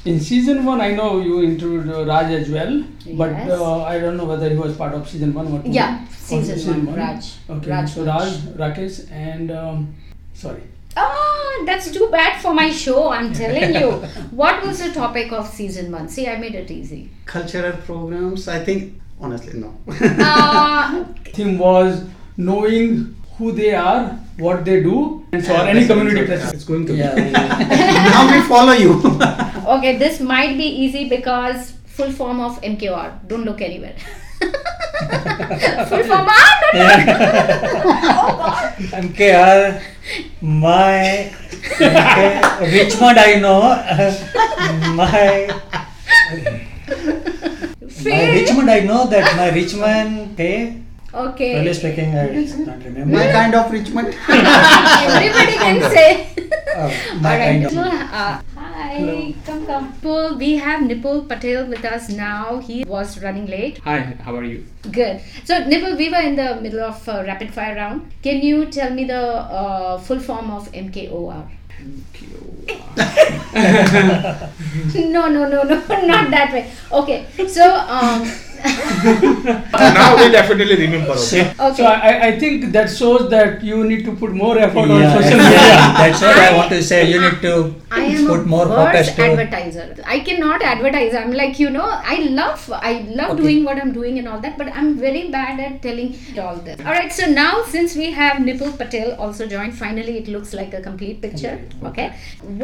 In 0.04 0.18
season 0.20 0.64
one, 0.64 0.80
I 0.80 0.90
know 0.92 1.20
you 1.20 1.42
interviewed 1.42 1.88
uh, 1.88 2.04
Raj 2.04 2.30
as 2.32 2.50
well, 2.50 2.82
but 3.14 3.30
Yes. 3.30 3.50
uh, 3.50 3.82
I 3.84 4.00
don't 4.00 4.16
know 4.16 4.24
whether 4.24 4.50
he 4.50 4.56
was 4.56 4.76
part 4.76 4.94
of 4.94 5.08
season 5.08 5.32
one 5.32 5.46
or 5.46 5.62
two. 5.62 5.70
Yeah, 5.70 6.02
Or 6.02 6.42
season 6.42 6.86
one, 6.86 6.96
Raj. 6.96 7.34
Okay, 7.48 7.70
Raj 7.70 7.90
so 7.90 8.04
Raj, 8.04 8.32
Rakesh, 8.62 9.10
and 9.12 9.52
um, 9.52 9.94
sorry. 10.34 10.62
Oh, 10.96 11.31
that's 11.66 11.90
too 11.96 12.08
bad 12.10 12.40
for 12.42 12.52
my 12.54 12.70
show, 12.70 13.10
I'm 13.10 13.32
telling 13.32 13.74
you. 13.74 13.90
what 14.42 14.64
was 14.66 14.78
the 14.84 14.90
topic 14.92 15.32
of 15.32 15.46
season 15.48 15.92
one? 15.92 16.08
See, 16.08 16.26
I 16.28 16.36
made 16.44 16.54
it 16.54 16.70
easy. 16.70 17.00
cultural 17.32 17.74
programs 17.88 18.42
i 18.54 18.58
think 18.68 18.80
honestly 19.26 19.58
no 19.64 19.68
Uh, 20.28 21.04
Theme 21.36 21.58
was 21.58 21.92
knowing 22.36 22.88
who 23.36 23.52
they 23.58 23.70
are, 23.74 24.00
what 24.46 24.58
they 24.66 24.74
do, 24.86 24.96
and 25.32 25.44
so 25.44 25.54
or 25.54 25.62
any 25.74 25.84
community 25.90 26.24
presence. 26.30 26.52
it's 26.56 26.64
going 26.72 26.84
to 26.90 26.94
Yeah. 27.02 27.14
be 27.18 27.22
yeah. 27.36 28.08
now 28.14 28.24
we 28.32 28.40
follow 28.52 28.74
you 28.84 28.92
okay, 29.76 29.92
this 30.04 30.20
might 30.32 30.56
be 30.62 30.68
easy 30.84 31.04
because 31.08 31.72
full 31.96 32.12
form 32.20 32.40
of 32.48 32.60
MKR. 32.72 33.08
Don't 33.28 33.44
look 33.50 33.60
anywhere. 33.70 33.94
Full 35.88 36.04
form. 36.04 36.26
Ah, 36.28 36.52
don't 36.60 36.76
look. 36.78 36.98
MKR, 39.04 39.82
my 40.40 41.30
MK, 41.78 42.18
Richmond 42.72 43.18
I 43.18 43.34
know. 43.40 43.60
my 44.94 44.94
my 44.94 45.48
Fair. 47.88 48.32
Richmond 48.34 48.70
I 48.70 48.80
know 48.80 49.06
that 49.06 49.36
my 49.36 49.50
Richmond 49.50 50.36
pay. 50.36 50.82
Okay. 51.14 51.58
Really 51.60 51.74
speaking, 51.74 52.16
I 52.16 52.26
don't 52.32 52.84
remember. 52.84 53.16
my 53.16 53.26
kind 53.30 53.54
of 53.54 53.70
richmond 53.70 54.08
Everybody 54.28 55.52
can 55.52 55.80
say. 55.90 56.34
Uh, 56.74 56.88
my 57.20 57.32
Alright. 57.36 57.62
kind 57.62 57.64
of. 57.66 57.76
Uh, 57.76 58.40
hi, 58.56 59.34
come 59.44 59.66
come. 59.66 59.92
Nipul, 59.92 60.38
we 60.38 60.56
have 60.56 60.80
Nipul 60.82 61.28
Patel 61.28 61.66
with 61.66 61.84
us 61.84 62.08
now. 62.08 62.58
He 62.60 62.84
was 62.84 63.22
running 63.22 63.46
late. 63.46 63.78
Hi, 63.84 64.00
how 64.24 64.34
are 64.36 64.44
you? 64.44 64.66
Good. 64.90 65.20
So 65.44 65.62
Nipul, 65.62 65.96
we 65.98 66.08
were 66.08 66.20
in 66.20 66.36
the 66.36 66.60
middle 66.60 66.80
of 66.80 67.06
uh, 67.08 67.22
rapid 67.26 67.52
fire 67.52 67.74
round. 67.76 68.10
Can 68.22 68.40
you 68.40 68.66
tell 68.66 68.90
me 68.90 69.04
the 69.04 69.20
uh, 69.22 69.98
full 69.98 70.18
form 70.20 70.50
of 70.50 70.72
MKOR? 70.72 71.46
no, 74.94 75.28
no, 75.28 75.48
no, 75.48 75.62
no, 75.62 75.82
not 76.06 76.30
that 76.30 76.50
way. 76.52 76.70
Okay. 76.92 77.26
So 77.48 77.74
um, 77.74 78.22
now 78.64 80.16
we 80.16 80.30
definitely 80.30 80.76
remember. 80.86 81.12
Okay. 81.12 81.50
Okay. 81.58 81.74
So 81.76 81.84
I, 81.84 82.28
I 82.28 82.38
think 82.38 82.72
that 82.72 82.88
shows 82.90 83.28
that 83.30 83.62
you 83.62 83.84
need 83.84 84.04
to 84.04 84.14
put 84.14 84.32
more 84.32 84.56
effort 84.58 84.90
on 84.90 85.00
Yeah, 85.00 85.14
social 85.14 85.38
yeah, 85.38 85.48
media. 85.48 85.76
That's 86.00 86.20
what 86.22 86.38
I 86.38 86.56
want 86.56 86.70
to 86.70 86.82
say. 86.82 87.10
You 87.10 87.20
need 87.20 87.40
to 87.42 87.74
I 87.90 88.04
am 88.04 88.26
put 88.26 88.40
a 88.40 88.44
more 88.54 88.68
worse 88.68 89.08
focus 89.08 89.14
to. 89.16 89.22
advertiser. 89.22 89.96
I 90.06 90.20
cannot 90.20 90.62
advertise. 90.62 91.14
I'm 91.14 91.32
like 91.32 91.58
you 91.58 91.70
know, 91.70 91.88
I 92.14 92.18
love, 92.40 92.70
I 92.74 92.92
love 93.20 93.32
Okay. 93.32 93.42
doing 93.42 93.64
what 93.64 93.78
I'm 93.78 93.92
doing 93.92 94.18
and 94.18 94.28
all 94.28 94.40
that, 94.40 94.56
but 94.58 94.68
I'm 94.68 94.96
very 94.98 95.28
bad 95.30 95.58
at 95.60 95.82
telling 95.82 96.14
all 96.38 96.56
this. 96.56 96.78
All 96.80 96.92
right. 96.92 97.12
So 97.12 97.26
now, 97.26 97.64
since 97.64 97.96
we 97.96 98.10
have 98.12 98.36
Nipul 98.36 98.76
Patel 98.78 99.14
also 99.16 99.46
joined, 99.46 99.76
finally 99.76 100.18
it 100.18 100.28
looks 100.28 100.52
like 100.54 100.72
a 100.74 100.80
complete 100.80 101.20
picture. 101.20 101.60
Okay. 101.84 102.14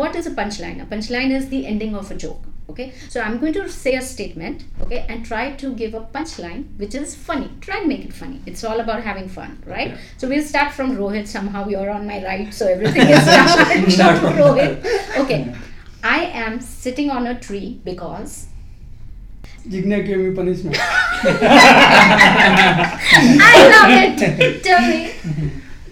What 0.01 0.15
is 0.17 0.27
a 0.27 0.31
punchline? 0.31 0.83
A 0.83 0.87
punchline 0.87 1.31
is 1.33 1.49
the 1.49 1.67
ending 1.67 1.95
of 1.95 2.11
a 2.11 2.15
joke. 2.15 2.41
Okay. 2.71 2.93
So 3.09 3.21
I'm 3.21 3.39
going 3.39 3.53
to 3.55 3.69
say 3.69 3.95
a 3.95 4.03
statement. 4.03 4.65
Okay, 4.83 5.07
and 5.09 5.25
try 5.25 5.53
to 5.53 5.75
give 5.75 5.95
a 5.95 6.01
punchline 6.01 6.77
which 6.79 6.95
is 6.95 7.15
funny. 7.15 7.51
Try 7.61 7.79
and 7.79 7.89
make 7.89 8.05
it 8.05 8.13
funny. 8.13 8.41
It's 8.47 8.63
all 8.63 8.81
about 8.81 9.03
having 9.03 9.29
fun, 9.29 9.63
right? 9.67 9.97
So 10.19 10.29
we'll 10.29 10.45
start 10.45 10.73
from 10.73 10.97
Rohit. 10.97 11.27
Somehow 11.27 11.69
you're 11.69 11.91
on 11.91 12.07
my 12.07 12.23
right, 12.25 12.53
so 12.53 12.67
everything 12.67 13.09
is 13.09 13.25
down 13.97 14.21
from 14.21 14.35
Rohit. 14.35 14.85
Okay. 15.19 15.55
I 16.03 16.25
am 16.27 16.61
sitting 16.61 17.11
on 17.11 17.27
a 17.27 17.41
tree 17.41 17.81
because 17.85 18.47
Jigna 19.67 20.05
gave 20.07 20.19
me 20.19 20.35
punishment. 20.35 20.77
I 20.81 21.29
love 23.75 23.91
it. 23.91 24.63
Tell 24.63 24.81
me. 24.81 25.13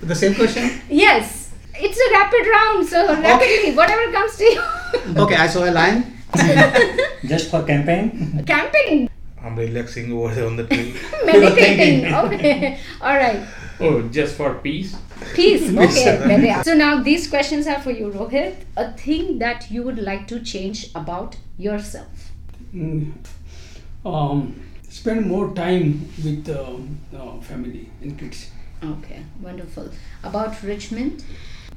The 0.03 0.15
same 0.15 0.35
question? 0.35 0.71
Yes. 0.89 1.53
It's 1.75 1.99
a 1.99 2.11
rapid 2.12 2.47
round, 2.49 2.87
so 2.87 3.07
rapidly, 3.21 3.75
whatever 3.75 4.12
comes 4.12 4.37
to 4.37 4.45
you. 4.45 4.62
Okay, 5.17 5.35
I 5.35 5.47
saw 5.47 5.69
a 5.69 5.71
line. 5.71 6.15
Just 7.25 7.51
for 7.51 7.62
campaign. 7.64 8.44
Camping, 8.46 9.09
I'm 9.46 9.55
relaxing 9.57 10.12
over 10.12 10.35
there 10.35 10.46
on 10.46 10.57
the 10.57 10.64
tree. 10.64 10.94
meditating. 11.25 12.12
Okay. 12.12 12.81
All 13.01 13.14
right. 13.14 13.46
Oh, 13.79 14.03
just 14.09 14.37
for 14.37 14.55
peace? 14.55 14.96
Peace. 15.35 15.68
Okay. 15.68 16.16
very. 16.27 16.62
So 16.64 16.75
now 16.75 17.03
these 17.03 17.29
questions 17.29 17.66
are 17.66 17.81
for 17.81 17.90
you, 17.90 18.09
Rohit. 18.09 18.55
A 18.77 18.92
thing 18.92 19.38
that 19.38 19.70
you 19.70 19.83
would 19.83 19.99
like 19.99 20.27
to 20.29 20.40
change 20.40 20.90
about 20.94 21.37
yourself. 21.59 22.33
Mm. 22.75 23.12
um, 24.05 24.61
spend 24.88 25.27
more 25.27 25.55
time 25.55 26.09
with 26.25 26.49
um, 26.49 26.99
uh, 27.16 27.40
family 27.40 27.88
and 28.03 28.18
kids. 28.18 28.51
Okay. 28.83 29.22
Wonderful. 29.40 29.90
About 30.25 30.62
Richmond. 30.62 31.25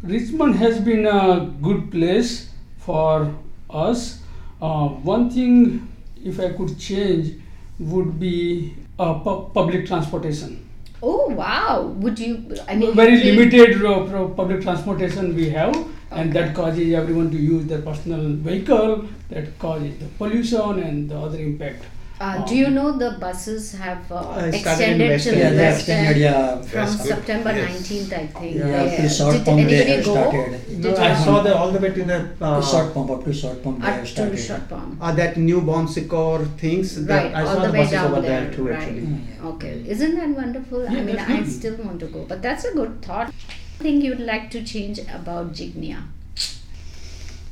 Richmond 0.01 0.55
has 0.55 0.79
been 0.79 1.05
a 1.05 1.53
good 1.61 1.91
place 1.91 2.49
for 2.79 3.33
us. 3.69 4.19
Uh, 4.61 4.89
one 4.89 5.29
thing, 5.29 5.87
if 6.23 6.39
I 6.39 6.49
could 6.53 6.77
change, 6.77 7.35
would 7.79 8.19
be 8.19 8.73
uh, 8.97 9.13
pu- 9.19 9.49
public 9.53 9.85
transportation. 9.87 10.65
Oh 11.01 11.27
wow! 11.29 11.83
Would 12.03 12.19
you? 12.19 12.57
I 12.67 12.75
mean, 12.75 12.93
Very 12.93 13.23
limited 13.23 13.85
uh, 13.85 14.27
public 14.39 14.61
transportation 14.61 15.33
we 15.33 15.49
have, 15.51 15.73
and 16.11 16.33
that 16.33 16.53
causes 16.53 16.93
everyone 16.93 17.31
to 17.31 17.37
use 17.37 17.65
their 17.67 17.81
personal 17.81 18.33
vehicle. 18.47 19.07
That 19.29 19.57
causes 19.59 19.97
the 19.99 20.07
pollution 20.17 20.79
and 20.79 21.09
the 21.09 21.17
other 21.17 21.37
impact. 21.39 21.85
Uh, 22.19 22.45
do 22.45 22.53
you 22.53 22.69
know 22.69 22.91
the 23.01 23.11
buses 23.19 23.71
have 23.81 24.11
uh, 24.11 24.15
Uh, 24.15 24.51
it 24.53 24.55
started 24.59 25.01
in 25.01 25.01
extended 25.01 25.09
West 25.09 25.23
till 25.25 25.35
End. 25.35 25.41
Yeah, 25.41 25.49
the 25.51 25.61
West 25.63 25.79
extended, 25.79 26.09
End 26.09 26.19
yeah. 26.19 26.61
from 26.61 26.79
Yes, 26.81 26.95
good. 26.97 27.07
September 27.13 27.51
Yes. 27.55 27.69
19th, 27.71 28.13
I 28.13 28.27
think. 28.39 28.55
Yeah, 28.57 28.95
to 29.01 29.09
short 29.17 29.33
Did 29.35 29.45
pump 29.45 29.57
they 29.57 29.63
anybody 29.63 29.91
have 29.91 30.05
go? 30.05 30.13
started. 30.15 30.67
Did 30.67 30.79
No, 30.83 30.89
you 30.89 30.95
I 30.97 31.13
saw 31.23 31.35
the 31.43 31.55
all 31.59 31.71
the 31.71 31.79
way 31.79 31.91
to 31.99 32.03
the 32.11 32.19
uh, 32.41 32.61
short 32.71 32.93
pump 32.93 33.09
up 33.15 33.23
to 33.23 33.33
short 33.33 33.63
pump 33.63 33.81
they 33.81 33.87
Up 33.87 34.01
to 34.01 34.07
started. 34.07 34.37
short 34.47 34.67
pump. 34.69 34.97
uh, 35.01 35.11
that 35.21 35.37
new 35.37 35.61
bomb 35.61 35.87
secure 35.87 36.43
things. 36.65 37.05
that 37.05 37.23
Right, 37.23 37.35
I 37.35 37.41
all 37.45 37.55
saw 37.55 37.61
the 37.61 37.67
the, 37.67 37.73
way 37.73 37.79
buses 37.79 37.91
down 37.93 38.11
over 38.11 38.21
there, 38.21 38.41
there, 38.41 38.53
too. 38.53 38.67
right. 38.67 38.79
Actually, 38.81 39.01
Mm. 39.07 39.45
Okay, 39.53 39.73
isn't 39.87 40.15
that 40.19 40.29
wonderful? 40.43 40.87
I 40.89 40.99
mean, 41.07 41.15
that's 41.15 41.31
I 41.31 41.43
still 41.45 41.77
want 41.85 41.99
to 42.01 42.07
go, 42.07 42.25
but 42.27 42.41
that's 42.41 42.65
a 42.65 42.73
good 42.73 43.01
thought. 43.01 43.33
Thing 43.79 44.01
you'd 44.01 44.19
like 44.19 44.51
to 44.51 44.61
change 44.61 44.99
about 45.19 45.53
Jigna? 45.53 45.99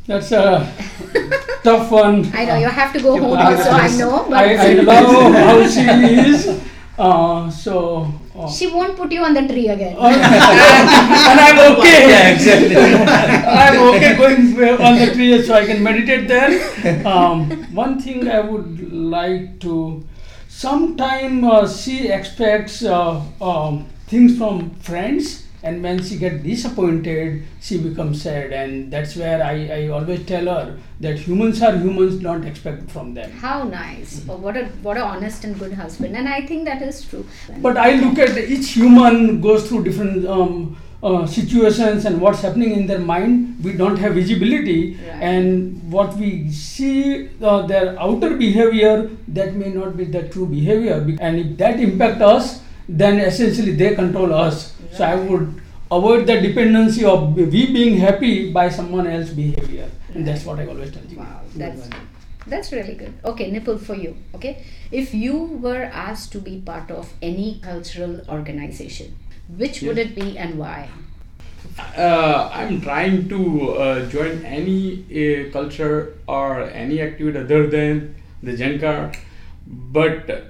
That's 0.07 0.31
a 0.31 0.63
tough 1.63 1.91
one. 1.91 2.31
I 2.33 2.45
know 2.45 2.55
you 2.55 2.69
have 2.69 2.93
to 2.93 3.01
go 3.01 3.19
home 3.19 3.35
put 3.35 3.39
also. 3.39 3.69
I 3.71 3.89
know, 3.97 4.25
but 4.29 4.37
I, 4.37 4.55
I 4.55 4.73
love 4.75 5.33
how 5.47 5.67
she 5.67 5.81
is. 5.83 6.63
Uh, 6.97 7.49
so. 7.51 8.07
Uh, 8.33 8.47
she 8.49 8.67
won't 8.67 8.95
put 8.95 9.11
you 9.11 9.21
on 9.21 9.33
the 9.33 9.45
tree 9.45 9.67
again. 9.67 9.97
and 9.99 11.39
I'm 11.43 11.59
okay. 11.77 12.07
Yeah, 12.07 12.29
exactly. 12.29 12.75
I'm 12.77 13.95
okay 13.95 14.15
going 14.15 14.81
on 14.81 14.97
the 14.97 15.11
tree 15.13 15.41
so 15.43 15.53
I 15.55 15.65
can 15.65 15.83
meditate 15.83 16.29
there. 16.29 17.05
Um, 17.05 17.51
one 17.75 17.99
thing 17.99 18.29
I 18.29 18.39
would 18.39 18.93
like 18.93 19.59
to, 19.61 20.05
sometime 20.47 21.43
uh, 21.43 21.67
she 21.67 22.07
expects 22.07 22.81
uh, 22.81 23.21
um, 23.41 23.87
things 24.07 24.37
from 24.37 24.69
friends 24.75 25.46
and 25.67 25.83
when 25.85 26.01
she 26.07 26.17
gets 26.23 26.41
disappointed 26.43 27.43
she 27.67 27.77
becomes 27.85 28.21
sad 28.21 28.53
and 28.61 28.91
that's 28.93 29.15
where 29.21 29.39
I, 29.43 29.55
I 29.79 29.87
always 29.99 30.25
tell 30.31 30.45
her 30.45 30.77
that 31.05 31.19
humans 31.27 31.61
are 31.61 31.75
humans 31.85 32.15
don't 32.27 32.45
expect 32.51 32.89
from 32.95 33.13
them 33.19 33.31
How 33.45 33.57
nice! 33.63 34.11
Oh, 34.29 34.37
what 34.47 34.57
a 34.63 34.65
what 34.87 34.97
a 34.97 35.05
honest 35.11 35.43
and 35.49 35.59
good 35.59 35.73
husband, 35.83 36.15
and 36.15 36.27
I 36.37 36.41
think 36.49 36.65
that 36.65 36.81
is 36.89 37.01
true. 37.09 37.25
but 37.67 37.77
I 37.77 37.89
look 38.03 38.17
at 38.27 38.37
each 38.57 38.69
human 38.81 39.41
goes 39.47 39.67
through 39.69 39.83
different 39.87 40.25
um, 40.27 40.53
uh, 41.03 41.25
situations 41.27 42.05
and 42.05 42.19
what's 42.21 42.41
happening 42.41 42.71
in 42.77 42.87
their 42.91 42.99
mind. 42.99 43.63
We 43.63 43.73
don't 43.81 43.97
have 44.05 44.15
visibility, 44.21 44.77
Right. 44.95 45.21
and 45.31 45.91
what 45.97 46.15
we 46.21 46.29
see 46.51 47.29
uh, 47.41 47.67
their 47.73 47.99
outer 48.07 48.31
behavior 48.45 48.95
that 49.39 49.53
may 49.63 49.69
not 49.79 49.97
be 49.97 50.05
the 50.05 50.23
true 50.29 50.47
behavior. 50.47 50.97
And 51.19 51.39
if 51.43 51.57
that 51.57 51.79
impact 51.79 52.21
us, 52.21 52.61
then 52.89 53.19
essentially 53.19 53.73
they 53.83 53.93
control 53.95 54.33
us. 54.33 54.73
So 54.97 55.05
I 55.05 55.13
would 55.13 55.61
avoid 55.91 56.25
the 56.25 56.41
dependency 56.41 57.05
of 57.05 57.35
we 57.35 57.45
being 57.45 57.97
happy 57.97 58.51
by 58.51 58.67
someone 58.69 59.05
else's 59.05 59.35
behavior, 59.35 59.91
and 60.11 60.27
that's 60.27 60.43
what 60.43 60.57
I 60.57 60.65
always 60.65 60.91
tell 60.91 61.05
you. 61.05 61.19
Wow, 61.19 61.41
that's 61.55 61.87
that's 62.47 62.71
really 62.71 62.95
good. 62.95 63.13
Okay, 63.23 63.51
Nipul 63.51 63.79
for 63.79 63.93
you. 63.93 64.17
Okay, 64.33 64.65
if 64.91 65.13
you 65.13 65.37
were 65.61 65.85
asked 65.93 66.31
to 66.31 66.39
be 66.39 66.57
part 66.65 66.89
of 66.89 67.13
any 67.21 67.59
cultural 67.61 68.21
organization, 68.27 69.15
which 69.55 69.83
would 69.83 69.99
it 69.99 70.15
be 70.15 70.35
and 70.35 70.57
why? 70.57 70.89
Uh, 71.95 72.49
I'm 72.51 72.81
trying 72.81 73.29
to 73.29 73.73
uh, 73.77 74.09
join 74.09 74.43
any 74.45 75.05
uh, 75.13 75.51
culture 75.51 76.17
or 76.27 76.63
any 76.63 77.01
activity 77.01 77.37
other 77.37 77.67
than 77.67 78.15
the 78.41 78.57
Jankar, 78.57 79.15
but 79.67 80.25
I 80.31 80.41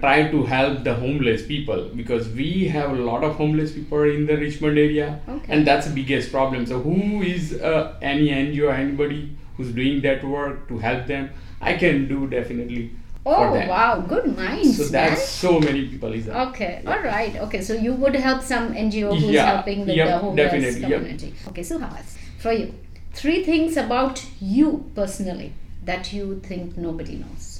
try 0.00 0.28
to 0.30 0.42
help 0.44 0.82
the 0.84 0.94
homeless 0.94 1.46
people 1.46 1.90
because 1.94 2.28
we 2.30 2.68
have 2.68 2.90
a 2.90 2.94
lot 3.10 3.22
of 3.24 3.36
homeless 3.36 3.72
people 3.72 4.02
in 4.02 4.26
the 4.26 4.36
Richmond 4.36 4.78
area, 4.78 5.20
Okay. 5.28 5.52
and 5.52 5.66
that's 5.66 5.86
the 5.86 5.94
biggest 5.94 6.30
problem. 6.32 6.66
So, 6.66 6.80
who 6.80 7.22
is 7.22 7.54
uh, 7.54 7.94
any 8.02 8.28
NGO 8.30 8.72
anybody 8.72 9.36
who's 9.56 9.72
doing 9.72 10.00
that 10.02 10.24
work 10.24 10.68
to 10.68 10.78
help 10.78 11.06
them? 11.06 11.30
I 11.60 11.74
can 11.74 12.08
do 12.08 12.26
definitely 12.26 12.90
Oh 13.28 13.50
wow, 13.68 13.98
good 14.00 14.36
minds, 14.36 14.76
So 14.76 14.84
that's 14.84 15.28
so 15.28 15.58
many 15.58 15.88
people 15.88 16.12
is 16.12 16.26
that. 16.26 16.48
Okay, 16.48 16.80
all 16.86 17.00
right. 17.00 17.34
Okay, 17.36 17.60
so 17.60 17.74
you 17.74 17.92
would 17.94 18.14
help 18.14 18.40
some 18.40 18.72
NGO 18.72 19.18
who's 19.18 19.30
Yeah, 19.32 19.46
helping 19.56 19.80
with 19.80 19.96
yep, 19.96 20.06
the 20.06 20.18
homeless 20.18 20.36
definitely, 20.52 20.80
yep. 20.82 20.90
community. 21.00 21.34
Okay, 21.48 21.62
Suhas, 21.62 22.16
for 22.38 22.52
you, 22.52 22.72
three 23.14 23.42
things 23.42 23.76
about 23.76 24.24
you 24.40 24.88
personally 24.94 25.52
that 25.84 26.12
you 26.12 26.38
think 26.44 26.76
nobody 26.76 27.16
knows. 27.16 27.55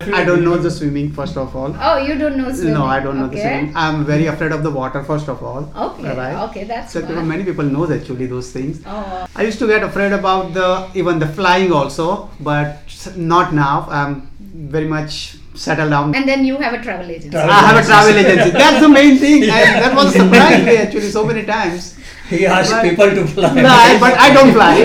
I 0.00 0.24
don't 0.24 0.42
know 0.44 0.56
the 0.56 0.70
swimming 0.70 1.12
first 1.12 1.36
of 1.36 1.54
all. 1.54 1.76
Oh, 1.78 1.98
you 1.98 2.16
don't 2.18 2.36
know 2.38 2.50
swimming. 2.52 2.72
No, 2.74 2.84
I 2.86 3.00
don't 3.00 3.18
know 3.18 3.26
okay. 3.26 3.34
the 3.36 3.40
swimming. 3.42 3.72
I'm 3.76 4.04
very 4.06 4.26
afraid 4.26 4.50
of 4.52 4.62
the 4.62 4.70
water 4.70 5.02
first 5.04 5.28
of 5.28 5.42
all. 5.42 5.70
Okay, 5.76 6.16
Right? 6.16 6.36
okay, 6.48 6.64
that's 6.64 6.94
So 6.94 7.02
fun. 7.02 7.28
many 7.28 7.44
people 7.44 7.64
knows 7.64 7.90
actually 7.90 8.26
those 8.26 8.50
things. 8.50 8.80
Oh, 8.86 9.26
I 9.36 9.42
used 9.42 9.58
to 9.58 9.66
get 9.66 9.82
afraid 9.82 10.12
about 10.12 10.54
the 10.54 10.88
even 10.94 11.18
the 11.18 11.26
flying 11.28 11.70
also, 11.72 12.30
but 12.40 12.78
not 13.14 13.52
now. 13.52 13.86
I'm 13.90 14.30
very 14.74 14.88
much 14.88 15.36
settled 15.54 15.90
down. 15.90 16.14
and 16.14 16.26
then 16.26 16.46
you 16.46 16.56
have 16.56 16.72
a 16.72 16.82
travel 16.82 17.10
agency. 17.10 17.30
Travel 17.30 17.50
I 17.50 17.60
have 17.68 17.84
a 17.84 17.86
travel 17.86 18.16
agency. 18.16 18.50
That's 18.52 18.80
the 18.80 18.88
main 18.88 19.18
thing, 19.18 19.42
and 19.42 19.50
that 19.84 19.94
was 19.94 20.12
surprised 20.14 20.64
me 20.64 20.76
actually 20.78 21.10
so 21.10 21.26
many 21.26 21.44
times. 21.44 21.96
He 22.30 22.46
asked 22.46 22.70
But- 22.72 22.84
people 22.88 23.10
to 23.10 23.26
fly. 23.26 23.52
No, 23.54 23.98
but 24.00 24.14
I 24.16 24.32
don't 24.32 24.52
fly. 24.54 24.76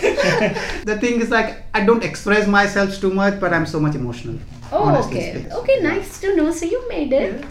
the 0.84 0.98
thing 1.00 1.20
is 1.20 1.30
like 1.30 1.64
I 1.74 1.84
don't 1.84 2.04
express 2.04 2.46
myself 2.46 3.00
too 3.00 3.12
much, 3.12 3.40
but 3.40 3.52
I'm 3.52 3.66
so 3.66 3.80
much 3.80 3.94
emotional. 3.94 4.38
Oh, 4.72 4.84
honestly 4.84 5.18
okay. 5.18 5.30
speaking. 5.32 5.52
Okay, 5.52 5.80
nice 5.80 6.20
to 6.20 6.36
know. 6.36 6.52
So 6.52 6.66
you 6.66 6.88
made 6.88 7.12
it. 7.12 7.44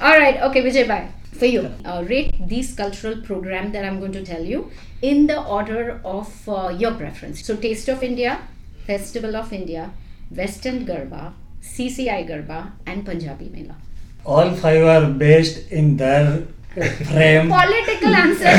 All 0.00 0.16
right. 0.18 0.40
Okay, 0.42 0.62
Vijay, 0.62 0.88
bye. 0.88 1.08
For 1.32 1.46
you, 1.46 1.70
uh, 1.84 2.04
rate 2.08 2.34
these 2.48 2.74
cultural 2.74 3.16
program 3.20 3.72
that 3.72 3.84
I'm 3.84 3.98
going 3.98 4.12
to 4.12 4.24
tell 4.24 4.44
you 4.44 4.70
in 5.02 5.26
the 5.26 5.42
order 5.42 6.00
of 6.04 6.48
uh, 6.48 6.68
your 6.68 6.92
preference. 6.94 7.44
So, 7.44 7.56
Taste 7.56 7.88
of 7.88 8.04
India, 8.04 8.40
Festival 8.86 9.34
of 9.34 9.52
India, 9.52 9.90
Western 10.30 10.86
Garba, 10.86 11.32
CCI 11.60 12.28
Garba, 12.28 12.72
and 12.86 13.04
Punjabi 13.04 13.50
Mela. 13.52 13.76
All 14.24 14.52
five 14.54 14.84
are 14.84 15.10
based 15.10 15.70
in 15.72 15.96
their 15.96 16.46
frame. 16.74 17.48
Political 17.48 18.14
answer. 18.14 18.52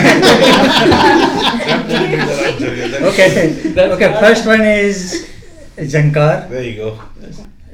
Okay. 3.11 3.29
Okay. 3.75 4.09
First 4.19 4.45
one 4.45 4.61
is 4.61 5.27
Jankar. 5.77 6.49
There 6.49 6.63
you 6.63 6.75
go. 6.75 6.99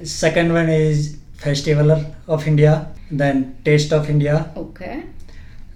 Second 0.04 0.54
one 0.54 0.69
is 0.69 1.17
Festival 1.38 1.91
of 2.27 2.47
India, 2.47 2.88
then 3.12 3.58
Taste 3.65 3.91
of 3.93 4.10
India, 4.10 4.51
Okay. 4.56 5.04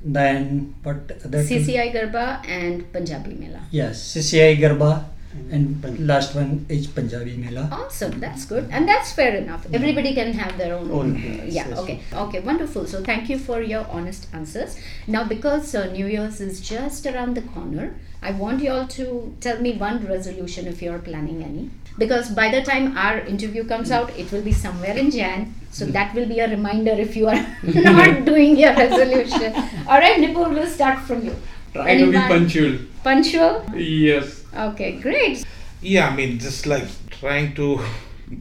then 0.04 0.74
what 0.84 0.98
other 1.26 1.42
two? 1.46 1.60
CCI 1.62 1.94
Garba 1.94 2.42
and 2.48 2.92
Punjabi 2.94 3.34
Mela. 3.36 3.62
Yes, 3.72 4.02
CCI 4.16 4.58
Garba, 4.58 5.06
and 5.52 6.08
last 6.08 6.36
one 6.36 6.66
is 6.70 6.88
Punjabi 6.88 7.38
Mela. 7.38 7.70
Awesome, 7.72 8.20
that's 8.20 8.46
good, 8.46 8.68
and 8.72 8.88
that's 8.88 9.12
fair 9.12 9.36
enough. 9.36 9.66
Everybody 9.72 10.14
can 10.14 10.34
have 10.34 10.58
their 10.58 10.76
own. 10.76 10.92
Own, 10.92 11.16
yes, 11.16 11.54
yeah, 11.54 11.68
yes. 11.70 11.78
okay, 11.80 12.02
okay, 12.14 12.40
wonderful. 12.40 12.86
So 12.86 13.04
thank 13.04 13.30
you 13.30 13.38
for 13.38 13.62
your 13.62 13.86
honest 13.90 14.28
answers. 14.34 14.78
Now, 15.08 15.24
because 15.24 15.74
uh, 15.76 15.92
New 15.92 16.08
Year's 16.08 16.42
is 16.42 16.62
just 16.62 17.06
around 17.06 17.36
the 17.36 17.42
corner, 17.42 17.96
I 18.22 18.32
want 18.32 18.64
you 18.64 18.72
all 18.72 18.88
to 18.88 19.36
tell 19.40 19.62
me 19.62 19.74
one 19.78 20.06
resolution 20.08 20.68
if 20.68 20.82
you're 20.82 21.00
planning 21.00 21.44
any. 21.44 21.70
Because 21.98 22.30
by 22.30 22.50
the 22.50 22.62
time 22.62 22.98
our 22.98 23.20
interview 23.20 23.64
comes 23.66 23.92
out, 23.92 24.10
it 24.18 24.32
will 24.32 24.42
be 24.42 24.52
somewhere 24.52 24.98
in 24.98 25.12
Jan. 25.12 25.54
So 25.72 25.86
that 25.88 26.14
will 26.14 26.28
be 26.28 26.40
a 26.40 26.50
reminder 26.50 26.92
if 26.92 27.16
you 27.16 27.28
are 27.28 27.46
not 27.64 28.26
doing 28.32 28.58
your 28.58 28.74
resolution. 28.74 29.54
All 29.88 30.00
right, 30.00 30.20
Nipul, 30.20 30.50
we'll 30.54 30.68
start 30.68 31.00
from 31.00 31.26
you. 31.26 31.36
Try 31.74 31.98
to 31.98 32.12
be 32.12 32.18
punctual. 32.18 32.78
Punctual? 33.04 33.66
Yes. 33.76 34.45
Okay, 34.56 35.00
great. 35.00 35.46
Yeah, 35.82 36.10
I 36.10 36.16
mean, 36.16 36.40
just 36.40 36.66
like 36.66 36.88
trying 37.10 37.54
to 37.56 37.80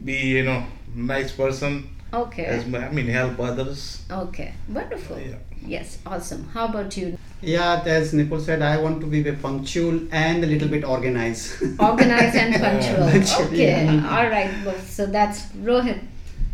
be, 0.03 0.13
you 0.13 0.43
know, 0.43 0.65
nice 0.95 1.31
person. 1.31 1.89
Okay. 2.13 2.45
As 2.45 2.63
I 2.73 2.89
mean, 2.91 3.07
help 3.07 3.39
others. 3.39 4.03
Okay, 4.09 4.53
wonderful. 4.69 5.19
Yeah. 5.19 5.35
Yes, 5.67 5.97
awesome. 6.05 6.47
How 6.53 6.65
about 6.65 6.95
you? 6.95 7.17
Yeah, 7.41 7.81
as 7.85 8.13
Nipul 8.13 8.39
said, 8.39 8.61
I 8.61 8.77
want 8.77 9.01
to 9.01 9.07
be 9.07 9.21
very 9.23 9.35
punctual 9.35 9.99
and 10.11 10.43
a 10.43 10.47
little 10.47 10.69
bit 10.69 10.83
organized. 10.85 11.61
Organized 11.79 12.35
and 12.35 12.55
punctual. 12.55 13.09
Punctual, 13.11 13.45
Okay, 13.47 13.85
yeah. 13.85 14.17
all 14.17 14.29
right. 14.29 14.51
Well, 14.65 14.79
so 14.79 15.05
that's 15.07 15.47
Rohit. 15.57 15.99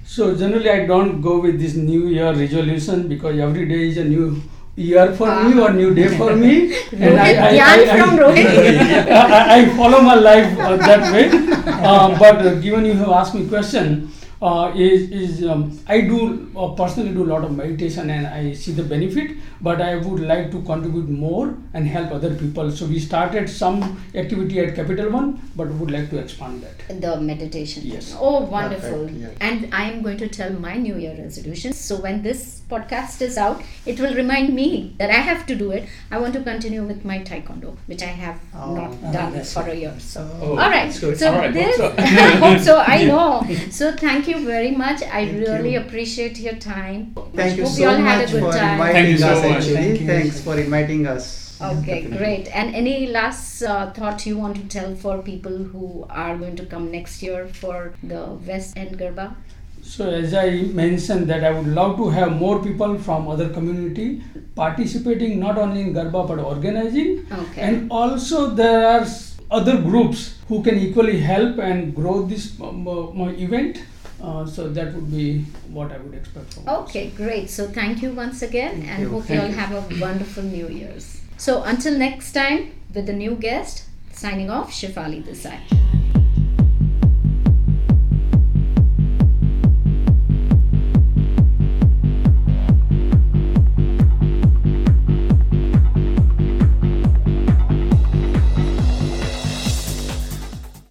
So 0.06 0.36
generally, 0.36 0.70
I 0.70 0.86
don't 0.88 1.22
go 1.22 1.40
with 1.40 1.60
this 1.60 1.76
New 1.76 2.08
Year 2.08 2.34
resolution 2.34 3.08
because 3.08 3.38
every 3.38 3.68
day 3.68 3.90
is 3.90 3.98
a 3.98 4.06
new 4.06 4.42
year 4.82 5.14
for 5.16 5.30
me 5.44 5.60
or 5.60 5.72
new 5.74 5.94
day 5.94 6.08
for 6.18 6.36
me, 6.36 6.74
Rohit 6.92 7.38
Gyan 7.58 7.80
from 7.98 8.18
Rohit. 8.18 9.08
I, 9.20 9.62
I 9.62 9.70
follow 9.78 10.02
my 10.02 10.16
life 10.16 10.58
uh, 10.60 10.78
that 10.78 11.14
way. 11.14 11.30
Uh, 11.66 12.18
but 12.20 12.62
given 12.62 12.86
you 12.86 12.94
have 12.94 13.10
asked 13.10 13.36
me 13.36 13.48
question, 13.48 14.12
uh, 14.42 14.72
is 14.76 15.12
is 15.12 15.46
um, 15.48 15.80
I 15.88 16.02
do 16.02 16.52
uh, 16.58 16.70
personally 16.70 17.14
do 17.14 17.24
a 17.24 17.30
lot 17.32 17.44
of 17.44 17.56
meditation 17.56 18.10
and 18.10 18.26
I 18.28 18.54
see 18.54 18.72
the 18.72 18.84
benefit, 18.84 19.38
but 19.62 19.82
I 19.82 19.96
would 19.98 20.20
like 20.22 20.50
to 20.52 20.62
contribute 20.64 21.10
more 21.10 21.56
and 21.74 21.88
help 21.88 22.12
other 22.12 22.34
people. 22.36 22.72
So 22.72 22.86
we 22.88 23.00
started 23.00 23.50
some 23.50 24.02
activity 24.16 24.60
at 24.60 24.76
Capital 24.76 25.12
One, 25.12 25.40
but 25.56 25.68
would 25.70 25.92
like 25.92 26.10
to 26.10 26.18
expand 26.20 26.64
that. 26.64 27.02
The 27.02 27.20
meditation. 27.22 27.84
Yes. 27.86 28.16
Oh, 28.20 28.42
wonderful. 28.46 29.04
Perfect, 29.08 29.18
yeah. 29.18 29.30
And 29.42 29.74
I 29.74 29.92
am 29.92 30.02
going 30.02 30.18
to 30.18 30.28
tell 30.28 30.52
my 30.54 30.76
New 30.76 30.98
Year 30.98 31.16
resolution. 31.18 31.74
So 31.74 31.98
when 31.98 32.24
this 32.24 32.62
podcast 32.70 33.22
is 33.22 33.38
out, 33.38 33.62
it 33.86 34.00
will 34.00 34.16
remind 34.16 34.56
me 34.56 34.96
that 34.98 35.10
I 35.10 35.22
have 35.30 35.46
to 35.48 35.56
do 35.56 35.72
it. 35.72 35.88
I 36.10 36.18
want 36.20 36.34
to 36.34 36.42
continue 36.42 36.84
with 36.84 37.06
my 37.06 37.20
taekwondo, 37.20 37.76
which 37.86 38.02
I 38.02 38.14
have 38.26 38.40
Oh, 38.56 38.74
not 38.76 38.92
ah, 39.04 39.12
done 39.12 39.44
for 39.44 39.64
a 39.70 39.76
year. 39.76 39.94
So. 40.00 40.28
Oh, 40.42 40.52
All 40.58 40.70
right. 40.70 40.92
So 40.92 41.10
All 41.28 41.38
right, 41.38 41.54
this, 41.54 41.78
hope 41.78 41.96
so. 41.98 42.02
hope 42.46 42.60
so. 42.60 42.78
I 42.80 43.04
know. 43.12 43.46
So 43.70 43.92
thank 43.96 44.28
you 44.28 44.31
very 44.40 44.72
much. 44.72 45.02
I 45.04 45.26
Thank 45.28 45.48
really 45.48 45.74
you. 45.74 45.80
appreciate 45.82 46.40
your 46.40 46.56
time. 46.56 47.16
Thank 47.36 47.58
you 47.58 47.64
Hope 47.64 47.74
so 47.74 47.82
you 47.82 47.90
all 47.90 47.96
had 47.96 48.20
much 48.22 48.30
a 48.30 48.32
good 48.34 48.44
for 48.44 48.52
time. 48.58 48.72
inviting 48.74 48.94
Thank 48.94 49.10
you 49.10 49.18
so 49.18 49.28
us. 49.30 49.44
much. 49.44 49.52
Actually, 49.58 49.76
Thank 49.98 50.06
thanks 50.08 50.42
for 50.42 50.58
inviting 50.60 51.08
us. 51.08 51.58
Okay, 51.62 52.02
great. 52.06 52.48
And 52.56 52.74
any 52.76 53.08
last 53.08 53.62
uh, 53.62 53.92
thought 53.92 54.26
you 54.26 54.38
want 54.38 54.56
to 54.58 54.64
tell 54.68 54.96
for 54.96 55.22
people 55.22 55.56
who 55.56 56.08
are 56.10 56.36
going 56.36 56.56
to 56.56 56.66
come 56.66 56.90
next 56.92 57.22
year 57.22 57.48
for 57.48 57.94
the 58.02 58.26
West 58.48 58.76
End 58.76 58.98
Garba? 58.98 59.36
So 59.84 60.10
as 60.10 60.34
I 60.34 60.50
mentioned 60.74 61.28
that 61.30 61.44
I 61.44 61.52
would 61.52 61.68
love 61.68 61.98
to 61.98 62.10
have 62.10 62.32
more 62.32 62.64
people 62.64 62.98
from 63.00 63.28
other 63.28 63.50
community 63.50 64.24
participating 64.56 65.40
not 65.40 65.58
only 65.58 65.82
in 65.82 65.94
Garba 65.94 66.28
but 66.28 66.40
organizing 66.40 67.26
Okay. 67.32 67.62
and 67.62 67.92
also 67.92 68.48
there 68.52 68.86
are 68.88 69.06
other 69.50 69.82
groups 69.82 70.38
who 70.48 70.62
can 70.64 70.78
equally 70.78 71.20
help 71.20 71.58
and 71.58 71.96
grow 71.96 72.22
this 72.24 72.60
um, 72.62 72.88
uh, 72.88 73.30
event. 73.32 73.84
Uh, 74.22 74.46
so 74.46 74.70
that 74.70 74.94
would 74.94 75.10
be 75.10 75.42
what 75.70 75.92
I 75.92 75.98
would 75.98 76.14
expect 76.14 76.54
from 76.54 76.68
us. 76.68 76.90
Okay, 76.90 77.10
great. 77.10 77.50
So 77.50 77.68
thank 77.68 78.02
you 78.02 78.12
once 78.12 78.42
again 78.42 78.84
and 78.84 79.04
you. 79.04 79.10
hope 79.10 79.30
you 79.30 79.40
all 79.40 79.48
you. 79.48 79.54
have 79.54 79.72
a 79.72 80.00
wonderful 80.00 80.44
New 80.44 80.68
Year's. 80.70 81.22
So 81.38 81.64
until 81.64 81.98
next 81.98 82.34
time 82.34 82.72
with 82.94 83.08
the 83.08 83.14
new 83.14 83.36
guest, 83.36 83.86
signing 84.12 84.52
off, 84.52 84.72
Shifali 84.72 85.24
Desai. 85.24 86.21